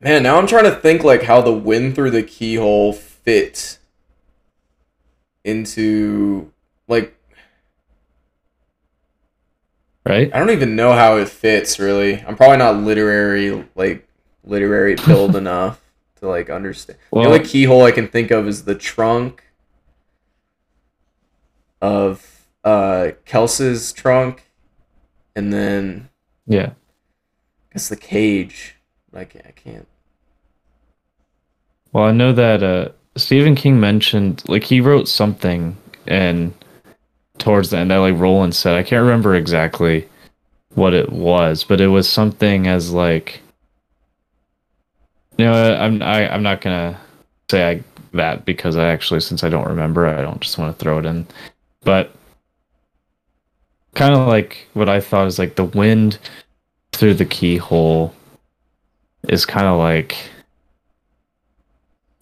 [0.00, 3.78] Man, now I'm trying to think like how the wind through the keyhole fit
[5.44, 6.50] into
[6.88, 7.14] like
[10.10, 10.30] right?
[10.34, 12.20] I don't even know how it fits really.
[12.20, 14.06] I'm probably not literary like
[14.44, 15.80] literary build enough
[16.16, 16.98] to like understand.
[17.10, 19.44] Well- the only keyhole I can think of is the trunk
[21.80, 24.50] of uh Kells's trunk,
[25.34, 26.08] and then
[26.46, 26.70] Yeah.
[26.70, 28.76] I guess the cage.
[29.12, 29.86] Like I can't.
[31.92, 36.52] Well, I know that uh, Stephen King mentioned like he wrote something and
[37.40, 40.08] towards the end that like Roland said I can't remember exactly
[40.74, 43.40] what it was, but it was something as like
[45.36, 47.00] you know I'm I, I'm not gonna
[47.50, 47.82] say I,
[48.12, 51.06] that because I actually since I don't remember I don't just want to throw it
[51.06, 51.26] in,
[51.82, 52.14] but
[53.94, 56.18] kind of like what I thought is like the wind
[56.92, 58.14] through the keyhole
[59.28, 60.16] is kind of like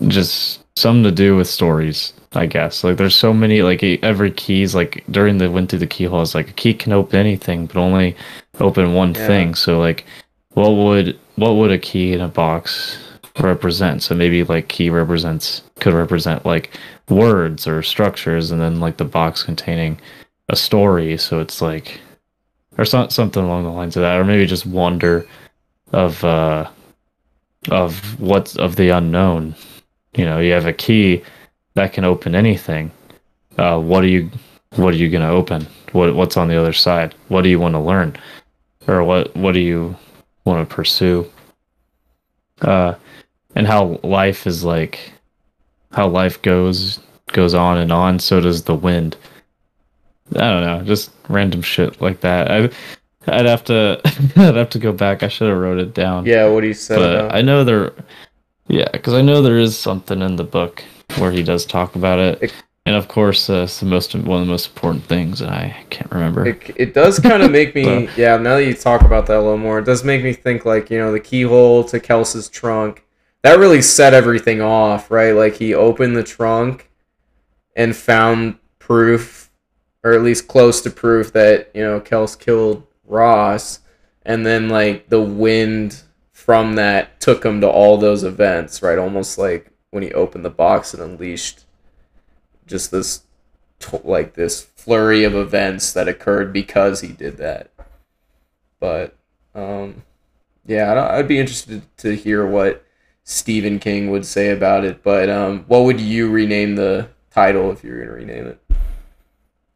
[0.06, 2.84] just something to do with stories i guess.
[2.84, 6.34] Like there's so many like every keys like during the wind through the keyhole is
[6.34, 8.14] like a key can open anything but only
[8.60, 9.26] open one Yeah.
[9.26, 9.54] thing.
[9.54, 10.04] So like
[10.52, 12.98] what would what would a key in a box
[13.40, 14.02] represent?
[14.02, 16.70] So maybe like key represents could represent like
[17.08, 19.98] words or structures and then like the box containing
[20.50, 21.16] a story.
[21.16, 21.98] So it's like
[22.76, 25.26] or some, something along the lines of that or maybe just wonder
[25.92, 26.68] of uh
[27.70, 29.54] of what's of the unknown
[30.18, 31.22] you know you have a key
[31.74, 32.90] that can open anything
[33.56, 34.30] uh what are you
[34.76, 35.66] what are you going to open?
[35.92, 37.14] What what's on the other side?
[37.28, 38.16] What do you want to learn?
[38.86, 39.96] Or what what do you
[40.44, 41.30] want to pursue?
[42.60, 42.94] Uh
[43.54, 45.12] and how life is like
[45.92, 49.16] how life goes goes on and on so does the wind.
[50.36, 52.50] I don't know just random shit like that.
[52.50, 52.70] I
[53.28, 54.00] i'd have to
[54.36, 55.22] i'd have to go back.
[55.22, 56.26] I should have wrote it down.
[56.26, 57.28] Yeah, what do you say?
[57.30, 57.92] I know there,
[58.68, 60.84] yeah, because I know there is something in the book
[61.18, 62.52] where he does talk about it,
[62.86, 65.76] and of course, uh, it's the most one of the most important things, and I
[65.90, 66.46] can't remember.
[66.46, 68.36] It, it does kind of make me, So- yeah.
[68.36, 70.90] Now that you talk about that a little more, it does make me think like
[70.90, 73.04] you know the keyhole to Kells's trunk.
[73.42, 75.32] That really set everything off, right?
[75.32, 76.90] Like he opened the trunk
[77.76, 79.50] and found proof,
[80.02, 83.80] or at least close to proof that you know Kels killed Ross,
[84.24, 86.02] and then like the wind
[86.48, 88.96] from that took him to all those events, right?
[88.98, 91.66] Almost like when he opened the box and unleashed
[92.66, 93.24] just this
[94.02, 97.70] like this flurry of events that occurred because he did that.
[98.80, 99.14] But
[99.54, 100.04] um,
[100.64, 102.82] yeah, I'd, I'd be interested to hear what
[103.24, 105.02] Stephen King would say about it.
[105.02, 108.60] But um, what would you rename the title if you were gonna rename it?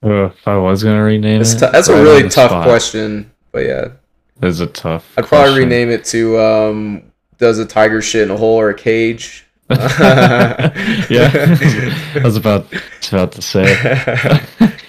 [0.03, 2.65] Uh, if I was gonna rename That's, it, t- that's a really tough spot.
[2.65, 3.31] question.
[3.53, 3.89] But yeah,
[4.43, 5.13] It's a tough.
[5.17, 7.03] I'd probably rename it to um,
[7.39, 11.31] "Does a tiger shit in a hole or a cage?" yeah,
[12.17, 12.67] I was about
[13.11, 14.41] about to say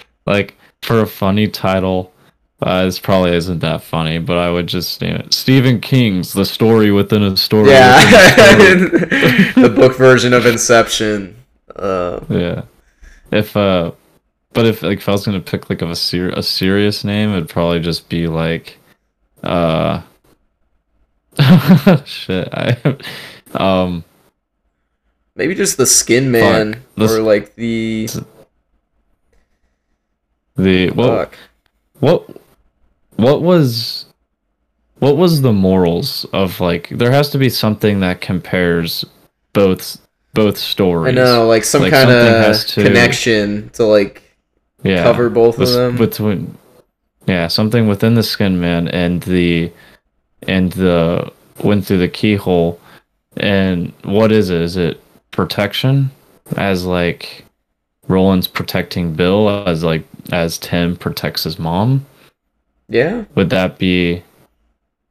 [0.26, 2.12] like for a funny title.
[2.62, 6.46] Uh, this probably isn't that funny, but I would just name it Stephen King's The
[6.46, 7.70] Story Within a Story.
[7.72, 9.68] yeah, a Story.
[9.68, 11.36] the book version of Inception.
[11.76, 12.62] Uh, Yeah.
[13.32, 13.92] If uh
[14.54, 17.32] but if like if I was gonna pick like of a ser- a serious name,
[17.32, 18.78] it'd probably just be like
[19.44, 20.02] uh
[22.06, 22.48] shit.
[22.54, 22.78] I
[23.54, 24.04] um
[25.36, 28.08] maybe just the Skin Man This- or like the
[30.56, 31.38] the what fuck.
[32.00, 32.30] what
[33.16, 34.06] what was
[35.00, 39.04] what was the morals of like there has to be something that compares
[39.54, 40.00] both
[40.34, 41.12] both stories.
[41.12, 44.22] I know, like some Like, kind of connection to like
[44.84, 45.04] yeah.
[45.04, 45.96] cover both of them.
[45.98, 46.58] between
[47.28, 49.72] yeah something within the skin man and the
[50.48, 51.32] and the
[51.64, 52.80] wind through the keyhole
[53.38, 55.02] and what is it is it
[55.32, 56.12] protection
[56.58, 57.46] as like
[58.08, 62.06] roland's protecting bill as like as tim protects his mom
[62.90, 64.24] yeah, would that be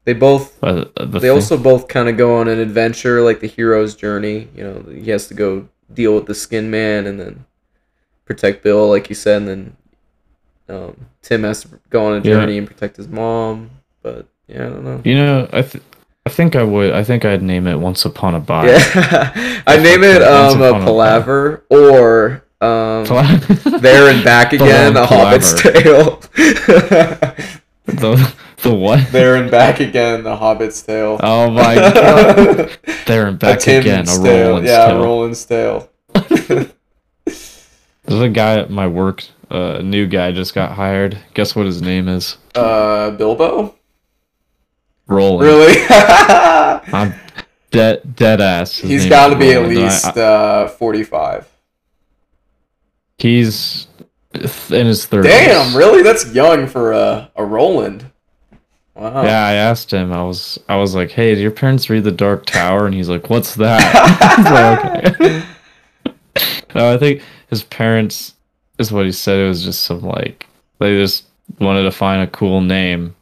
[0.04, 1.30] they both uh, the they thing?
[1.30, 4.48] also both kind of go on an adventure, like the hero's journey.
[4.54, 7.44] You know, he has to go deal with the Skin Man and then
[8.24, 9.76] protect Bill, like you said, and then
[10.72, 12.22] um, Tim has to go on a Yeah.
[12.40, 13.70] journey and protect his mom.
[14.02, 15.00] But yeah, I don't know.
[15.04, 15.82] you know i th-
[16.26, 18.82] i think i would i think i'd name it once upon a buy Yeah,
[19.66, 23.04] I name it um a Upon a- palaver or um
[23.80, 26.20] there and back again, a Hobbit's tale.
[27.86, 31.18] the, the what there and back again, the Hobbit's tale.
[31.22, 35.02] oh my god there and a back again Tim's a roland's yeah, tale.
[35.02, 35.88] Roland's tale.
[38.04, 41.18] There's a guy at my work, a uh, new guy just got hired.
[41.34, 42.38] Guess what his name is?
[42.54, 43.74] Uh, Bilbo.
[45.06, 45.46] Roland.
[45.46, 45.74] Really?
[45.88, 47.14] I'm
[47.70, 48.78] dead dead ass.
[48.78, 51.48] His He's got to be at Roland, and I- least I- uh, forty-five.
[53.18, 53.86] he's
[54.34, 55.24] in his 30s.
[55.24, 56.02] Damn, really?
[56.02, 58.10] That's young for a a Roland.
[58.94, 59.22] Wow.
[59.22, 60.12] Yeah, I asked him.
[60.12, 63.08] I was I was like, "Hey, do your parents read The Dark Tower?" And he's
[63.08, 65.42] like, "What's that?" like, okay.
[66.74, 68.34] no, I think his parents
[68.78, 69.38] is what he said.
[69.40, 70.46] It was just some like
[70.78, 71.26] they just
[71.58, 73.14] wanted to find a cool name,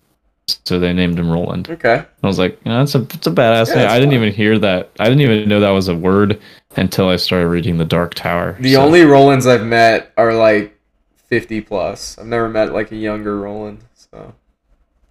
[0.64, 1.68] so they named him Roland.
[1.70, 2.04] Okay.
[2.22, 3.88] I was like, you know, that's a it's a badass Yeah, name.
[3.90, 4.22] I didn't fun.
[4.22, 4.90] even hear that.
[4.98, 6.40] I didn't even know that was a word
[6.76, 8.56] until I started reading The Dark Tower.
[8.60, 10.76] The So- only Rolands I've met are like
[11.16, 12.18] fifty plus.
[12.18, 13.80] I've never met like a younger Roland.
[13.94, 14.34] So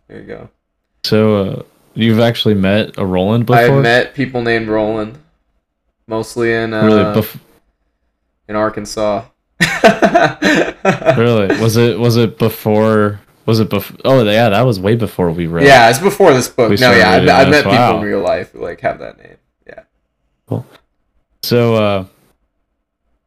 [0.08, 0.50] there you go.
[1.04, 1.64] so uh,
[1.94, 3.60] you've actually met a Roland before?
[3.78, 5.18] I've met people named Roland,
[6.08, 7.40] mostly in uh, really bef-
[8.48, 9.24] in Arkansas.
[11.18, 15.32] really was it was it before was it before oh yeah that was way before
[15.32, 16.70] we read Yeah, it's before this book.
[16.70, 17.98] We no, yeah, I've, I've met this, people wow.
[17.98, 19.38] in real life who like have that name.
[19.68, 19.84] Yeah.
[20.48, 20.66] Cool.
[21.44, 22.06] So uh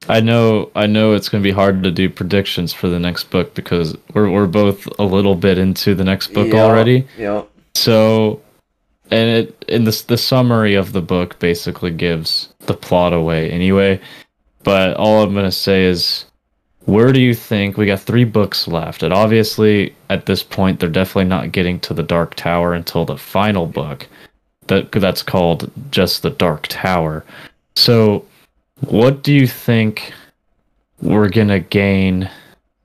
[0.09, 3.30] i know i know it's going to be hard to do predictions for the next
[3.30, 7.45] book because we're, we're both a little bit into the next book Yeah, already Yeah.
[7.74, 8.43] so
[9.11, 14.01] and it in this the summary of the book basically gives the plot away anyway
[14.64, 16.24] but all i'm going to say is
[16.84, 20.88] where do you think we got three books left and obviously at this point they're
[20.88, 24.08] definitely not getting to the dark tower until the final book
[24.66, 27.24] that that's called just the dark tower.
[27.76, 28.24] So
[28.80, 30.12] what do you think
[31.00, 32.30] we're to gain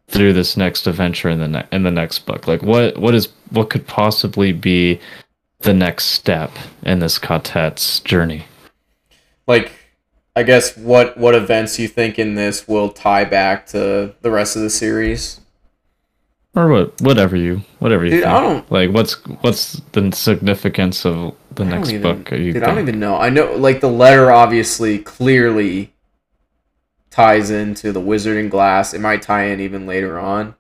[0.07, 2.47] through this next adventure in the ne- in the next book?
[2.47, 4.99] Like what what is what could possibly be
[5.59, 6.51] the next step
[6.84, 8.45] in this quartet's journey?
[9.47, 9.71] Like,
[10.38, 14.55] I guess what what events you think in this will tie back to the rest
[14.55, 15.41] of the series?
[16.55, 21.07] or what whatever you whatever you Dude, think I don't- like what's what's the significance
[21.07, 23.17] of the I next even- book you Dude, I don't even know.
[23.17, 25.93] I know, like the letter obviously clearly
[27.09, 28.93] ties into the wizard Wizarding Glass.
[28.93, 30.53] It might tie in even later on.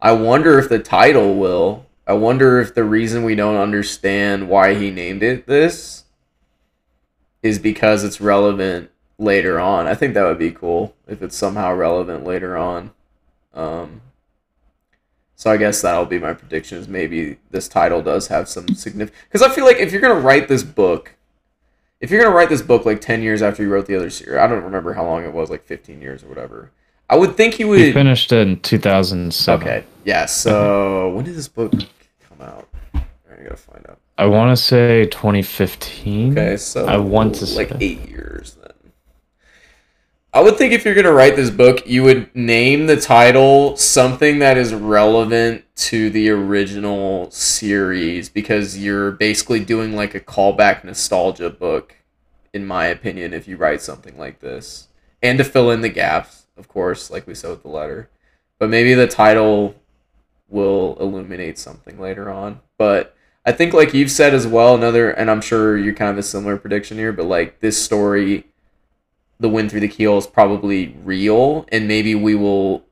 [0.00, 1.86] I wonder if the title will.
[2.06, 6.04] I wonder if the reason we don't understand why he named it this
[7.42, 8.90] is because it's relevant
[9.22, 9.86] later on.
[9.86, 12.90] I think that would be cool if it's somehow relevant later on.
[13.54, 14.00] Um,
[15.36, 16.78] so I guess that'll be my prediction.
[16.78, 19.18] Is maybe this title does have some significant.
[19.28, 21.14] Because I feel like if you're gonna write this book,
[22.00, 24.38] if you're gonna write this book like ten years after you wrote the other series,
[24.38, 26.70] I don't remember how long it was, like fifteen years or whatever.
[27.10, 27.92] I would think you he would.
[27.94, 29.84] finished it in 2007 Okay.
[30.04, 30.24] Yeah.
[30.26, 32.68] So when did this book come out?
[32.94, 33.02] I
[33.42, 33.98] gotta find out.
[34.16, 38.56] i want to say 2015 Okay, so I want to like say- eight years.
[40.34, 44.38] I would think if you're gonna write this book, you would name the title something
[44.38, 51.50] that is relevant to the original series because you're basically doing like a callback nostalgia
[51.50, 51.96] book,
[52.54, 54.88] in my opinion, if you write something like this.
[55.22, 58.08] And to fill in the gaps, of course, like we said with the letter.
[58.58, 59.74] But maybe the title
[60.48, 62.60] will illuminate something later on.
[62.78, 63.14] But
[63.44, 66.22] I think like you've said as well, another and I'm sure you're kind of a
[66.22, 68.46] similar prediction here, but like this story
[69.42, 72.82] the wind through the keyhole is probably real and maybe we will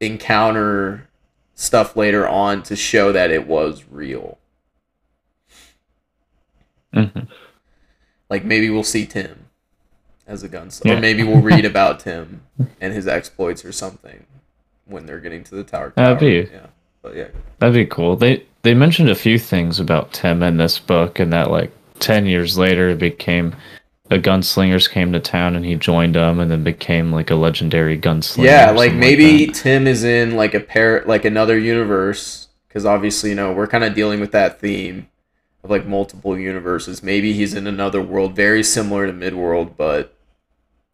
[0.00, 1.08] encounter
[1.54, 4.38] stuff later on to show that it was real.
[6.94, 7.26] Mhm.
[8.30, 9.46] Like maybe we'll see Tim
[10.26, 10.84] as a gunslinger.
[10.86, 10.96] Yeah.
[10.98, 12.42] Or maybe we'll read about Tim
[12.80, 14.24] and his exploits or something
[14.86, 15.92] when they're getting to the tower.
[15.96, 16.28] That'd tower.
[16.28, 16.66] be- Yeah.
[17.02, 17.28] But yeah.
[17.58, 18.16] That'd be cool.
[18.16, 22.26] They they mentioned a few things about Tim in this book, and that like ten
[22.26, 23.54] years later, it became
[24.08, 27.98] the gunslingers came to town, and he joined them, and then became like a legendary
[27.98, 28.44] gunslinger.
[28.44, 29.54] Yeah, like maybe that.
[29.54, 33.84] Tim is in like a pair, like another universe, because obviously, you know, we're kind
[33.84, 35.08] of dealing with that theme
[35.64, 37.02] of like multiple universes.
[37.02, 40.14] Maybe he's in another world very similar to Midworld, but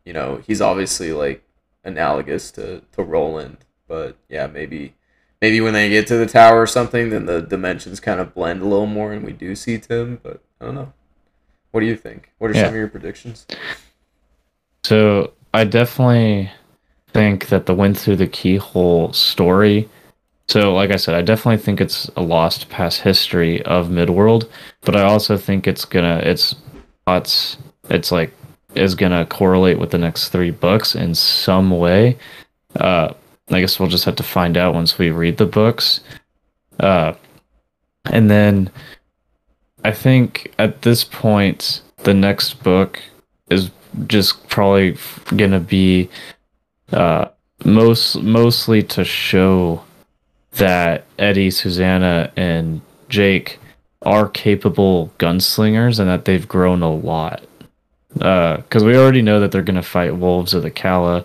[0.04, 1.44] you know, he's obviously like
[1.84, 3.58] analogous to to Roland.
[3.86, 4.94] But yeah, maybe
[5.40, 8.62] maybe when they get to the tower or something, then the dimensions kind of blend
[8.62, 10.18] a little more, and we do see Tim.
[10.22, 10.92] But I don't know.
[11.72, 12.30] What do you think?
[12.38, 12.66] What are Yeah.
[12.66, 13.46] some of your predictions?
[14.84, 16.50] So I definitely
[17.12, 19.88] think that the wind through the keyhole story.
[20.48, 24.48] So, like I said, I definitely think it's a lost past history of Midworld,
[24.82, 26.54] but I also think it's gonna it's
[27.06, 27.56] it's
[27.88, 28.32] it's like
[28.74, 32.18] is gonna correlate with the next three books in some way.
[32.76, 33.12] Uh,
[33.50, 36.00] I guess we'll just have to find out once we read the books.
[36.80, 37.12] Uh,
[38.06, 38.70] and then
[39.84, 43.00] I think at this point, the next book
[43.50, 43.70] is
[44.06, 44.96] just probably
[45.36, 46.08] gonna be
[46.92, 47.26] uh,
[47.64, 49.82] most mostly to show
[50.52, 53.58] that Eddie, Susanna, and Jake
[54.02, 57.42] are capable gunslingers and that they've grown a lot.
[58.14, 61.24] Because we already know that they're gonna fight wolves of the Calla.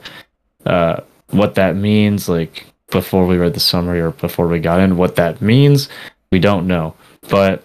[0.65, 4.97] Uh, what that means, like before we read the summary or before we got in.
[4.97, 5.89] What that means,
[6.31, 6.95] we don't know.
[7.29, 7.63] But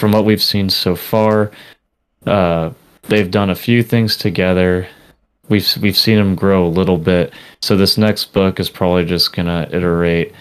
[0.00, 1.50] from what we've seen so far,
[2.26, 2.70] uh,
[3.02, 4.88] they've done a few things together.
[5.50, 7.34] We've we've seen them grow a little bit.
[7.60, 10.32] So this next book is probably just gonna iterate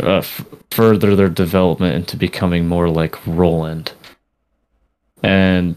[0.00, 3.92] uh, f- further their development into becoming more like Roland,
[5.22, 5.76] and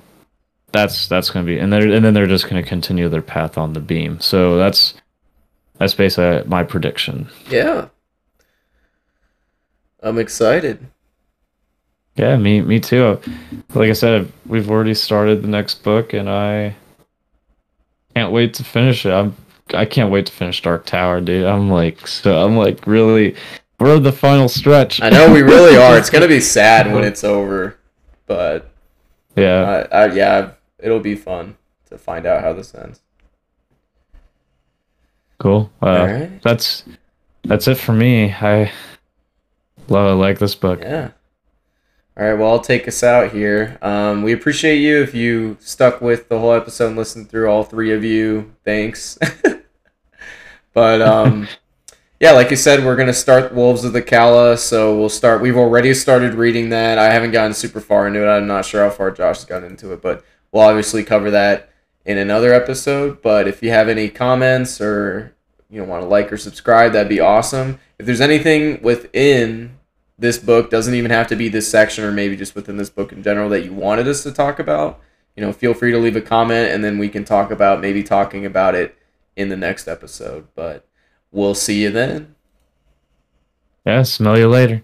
[0.71, 3.73] that's that's gonna be and then and then they're just gonna continue their path on
[3.73, 4.19] the beam.
[4.19, 4.93] So that's
[5.79, 7.27] that's basically my prediction.
[7.49, 7.87] Yeah.
[10.03, 10.85] I'm excited.
[12.15, 13.19] Yeah, me me too.
[13.73, 16.75] Like I said, we've already started the next book, and I
[18.15, 19.11] can't wait to finish it.
[19.11, 19.35] I'm
[19.73, 21.45] I can't wait to finish Dark Tower, dude.
[21.45, 23.35] I'm like so I'm like really
[23.79, 25.01] we're the final stretch.
[25.01, 25.97] I know we really are.
[25.97, 27.77] It's gonna be sad when it's over,
[28.27, 28.71] but
[29.35, 31.57] yeah, I, I, yeah, it'll be fun
[31.89, 33.01] to find out how this ends.
[35.39, 35.69] cool.
[35.81, 36.41] Uh, All right.
[36.41, 36.85] That's
[37.43, 38.31] that's it for me.
[38.31, 38.71] I
[39.89, 40.79] love I like this book.
[40.81, 41.11] Yeah.
[42.17, 42.33] All right.
[42.33, 43.77] Well, I'll take us out here.
[43.81, 47.65] Um, we appreciate you if you stuck with the whole episode and listened through all
[47.65, 48.53] three of you.
[48.63, 49.19] Thanks.
[50.73, 51.49] but um,
[52.21, 54.55] yeah, like you said, we're gonna start Wolves of the Calla.
[54.55, 55.41] So we'll start.
[55.41, 56.97] We've already started reading that.
[56.97, 58.29] I haven't gotten super far into it.
[58.29, 61.69] I'm not sure how far Josh has gotten into it, but we'll obviously cover that
[62.05, 63.21] in another episode.
[63.21, 65.35] But if you have any comments or
[65.69, 67.77] you know want to like or subscribe, that'd be awesome.
[67.99, 69.74] If there's anything within
[70.17, 73.11] this book doesn't even have to be this section or maybe just within this book
[73.11, 74.99] in general that you wanted us to talk about
[75.35, 78.03] you know feel free to leave a comment and then we can talk about maybe
[78.03, 78.97] talking about it
[79.35, 80.87] in the next episode but
[81.31, 82.35] we'll see you then
[83.85, 84.83] Yeah, smell you later.